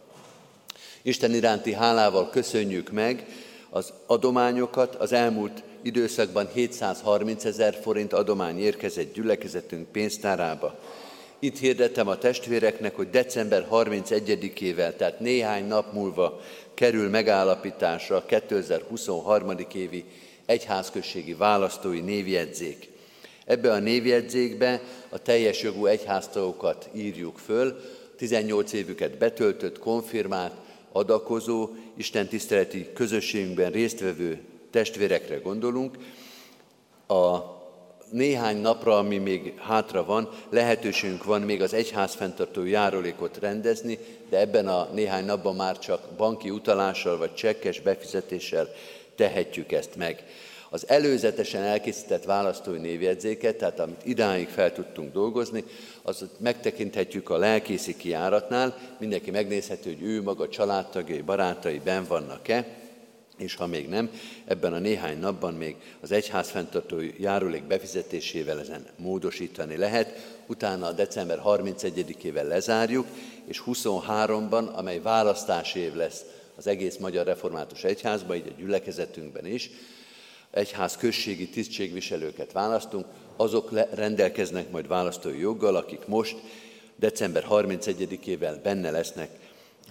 Isten 1.02 1.34
iránti 1.34 1.74
hálával 1.74 2.30
köszönjük 2.30 2.92
meg 2.92 3.26
az 3.70 3.94
adományokat, 4.06 4.96
az 4.96 5.12
elmúlt 5.12 5.64
időszakban 5.82 6.50
730 6.54 7.46
ezer 7.46 7.80
forint 7.82 8.14
adomány 8.14 8.60
érkezett 8.60 9.14
gyülekezetünk 9.14 9.88
pénztárába. 9.92 10.80
Itt 11.40 11.58
hirdetem 11.58 12.08
a 12.08 12.18
testvéreknek, 12.18 12.96
hogy 12.96 13.10
december 13.10 13.68
31-ével, 13.72 14.96
tehát 14.96 15.20
néhány 15.20 15.68
nap 15.68 15.94
múlva 15.94 16.42
kerül 16.74 17.10
megállapításra 17.10 18.16
a 18.16 18.26
2023. 18.26 19.52
évi 19.74 20.06
egyházközségi 20.46 21.34
választói 21.34 22.00
névjegyzék. 22.00 22.90
Ebbe 23.46 23.72
a 23.72 23.80
névjegyzékbe 23.80 24.82
a 25.10 25.18
teljes 25.18 25.62
jogú 25.62 25.86
egyháztagokat 25.86 26.90
írjuk 26.94 27.38
föl, 27.38 27.80
18 28.18 28.74
évüket 28.74 29.18
betöltött, 29.18 29.80
konfirmált, 29.80 30.54
adakozó, 30.92 31.70
Isten 31.98 32.28
tiszteleti 32.28 32.90
közösségünkben 32.94 33.72
résztvevő 33.72 34.40
testvérekre 34.72 35.38
gondolunk, 35.38 35.98
a 37.08 37.60
néhány 38.12 38.58
napra, 38.58 38.98
ami 38.98 39.18
még 39.18 39.54
hátra 39.60 40.06
van, 40.06 40.30
lehetőségünk 40.50 41.24
van 41.24 41.42
még 41.42 41.62
az 41.62 41.74
egyház 41.74 42.14
fenntartó 42.14 42.66
járulékot 42.66 43.38
rendezni, 43.38 43.98
de 44.30 44.40
ebben 44.40 44.68
a 44.68 44.90
néhány 44.94 45.26
napban 45.26 45.56
már 45.56 45.80
csak 45.80 46.10
banki 46.18 46.50
utalással 46.50 47.18
vagy 47.18 47.34
csekkes 47.34 47.80
befizetéssel 47.80 48.68
tehetjük 49.16 49.72
ezt 49.72 49.96
meg. 49.96 50.26
Az 50.70 50.88
előzetesen 50.88 51.62
elkészített 51.62 52.24
választói 52.24 52.80
névjegyzéket, 52.80 53.58
tehát 53.58 53.80
amit 53.80 54.06
idáig 54.06 54.48
fel 54.48 54.74
tudtunk 54.74 55.14
dolgozni, 55.14 55.64
az 56.02 56.26
megtekinthetjük 56.38 57.30
a 57.30 57.38
lelkészi 57.38 57.96
kiáratnál, 57.96 58.78
mindenki 59.00 59.32
megnézheti, 59.32 59.90
hogy 59.90 60.02
ő 60.02 60.22
maga 60.22 60.50
családtagjai, 60.50 61.22
barátai 61.22 61.82
ben 61.84 62.06
vannak-e, 62.08 62.81
és 63.42 63.56
ha 63.56 63.68
még 63.68 63.88
nem, 63.88 64.10
ebben 64.46 64.74
a 64.74 64.80
néhány 64.80 65.20
napban 65.20 65.54
még 65.54 65.76
az 66.02 66.12
egyház 66.12 66.50
fenntartó 66.50 66.98
járulék 67.18 67.64
befizetésével 67.64 68.60
ezen 68.60 68.86
módosítani 68.96 69.78
lehet, 69.78 70.40
utána 70.48 70.88
a 70.88 70.92
december 70.92 71.42
31-ével 71.46 72.48
lezárjuk, 72.48 73.08
és 73.46 73.64
23-ban, 73.66 74.74
amely 74.74 75.00
választási 75.00 75.80
év 75.80 75.94
lesz 75.94 76.22
az 76.56 76.68
egész 76.68 76.98
Magyar 76.98 77.26
Református 77.26 77.84
Egyházban, 77.84 78.36
így 78.36 78.48
a 78.48 78.60
gyülekezetünkben 78.60 79.46
is, 79.46 79.70
egyház 80.52 80.98
községi 80.98 81.50
tisztségviselőket 81.50 82.52
választunk, 82.52 83.06
azok 83.36 83.72
rendelkeznek 83.94 84.72
majd 84.72 84.88
választói 84.88 85.40
joggal, 85.40 85.76
akik 85.76 86.06
most 86.06 86.38
december 86.96 87.46
31-ével 87.50 88.60
benne 88.64 88.92
lesznek 88.92 89.30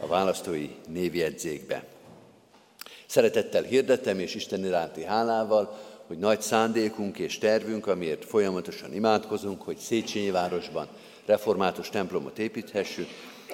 a 0.00 0.06
választói 0.06 0.68
névjegyzékbe. 0.88 1.84
Szeretettel 3.10 3.62
hirdetem 3.62 4.18
és 4.18 4.34
Isten 4.34 4.64
iránti 4.64 5.04
hálával, 5.04 5.78
hogy 6.06 6.18
nagy 6.18 6.40
szándékunk 6.40 7.18
és 7.18 7.38
tervünk, 7.38 7.86
amiért 7.86 8.24
folyamatosan 8.24 8.94
imádkozunk, 8.94 9.62
hogy 9.62 9.76
Széchenyi 9.76 10.30
városban 10.30 10.88
református 11.26 11.88
templomot 11.88 12.38
építhessük. 12.38 13.08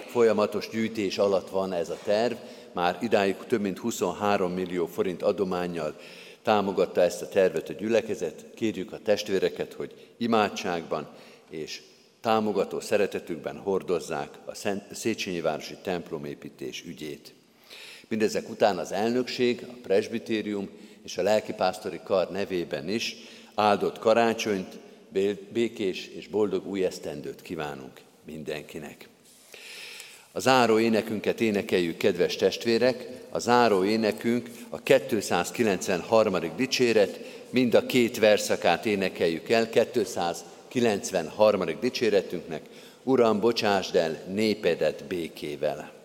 Folyamatos 0.06 0.68
gyűjtés 0.68 1.18
alatt 1.18 1.50
van 1.50 1.72
ez 1.72 1.90
a 1.90 1.98
terv, 2.04 2.34
már 2.72 2.98
idáig 3.00 3.36
több 3.36 3.60
mint 3.60 3.78
23 3.78 4.52
millió 4.52 4.86
forint 4.86 5.22
adományjal 5.22 5.96
támogatta 6.42 7.00
ezt 7.00 7.22
a 7.22 7.28
tervet 7.28 7.68
a 7.68 7.72
gyülekezet. 7.72 8.44
Kérjük 8.54 8.92
a 8.92 8.98
testvéreket, 9.04 9.72
hogy 9.72 10.12
imádságban 10.16 11.08
és 11.50 11.82
támogató 12.20 12.80
szeretetükben 12.80 13.56
hordozzák 13.56 14.38
a 14.44 14.54
Széchenyi 14.92 15.40
városi 15.40 15.76
templomépítés 15.82 16.84
ügyét. 16.86 17.35
Mindezek 18.08 18.48
után 18.48 18.78
az 18.78 18.92
elnökség, 18.92 19.64
a 19.68 19.72
presbitérium 19.82 20.68
és 21.04 21.18
a 21.18 21.22
lelkipásztori 21.22 22.00
kar 22.04 22.30
nevében 22.30 22.88
is 22.88 23.16
áldott 23.54 23.98
karácsonyt, 23.98 24.78
békés 25.52 26.06
és 26.06 26.28
boldog 26.28 26.66
új 26.66 26.84
esztendőt 26.84 27.42
kívánunk 27.42 28.00
mindenkinek. 28.24 29.08
A 30.32 30.40
záró 30.40 30.78
énekünket 30.78 31.40
énekeljük, 31.40 31.96
kedves 31.96 32.36
testvérek, 32.36 33.08
a 33.30 33.38
záró 33.38 33.84
énekünk 33.84 34.50
a 34.68 34.78
293. 34.82 36.36
dicséret, 36.56 37.20
mind 37.50 37.74
a 37.74 37.86
két 37.86 38.18
verszakát 38.18 38.86
énekeljük 38.86 39.48
el, 39.48 39.68
293. 39.70 41.64
dicséretünknek, 41.80 42.62
Uram, 43.02 43.40
bocsásd 43.40 43.96
el 43.96 44.22
népedet 44.28 45.04
békével. 45.04 45.95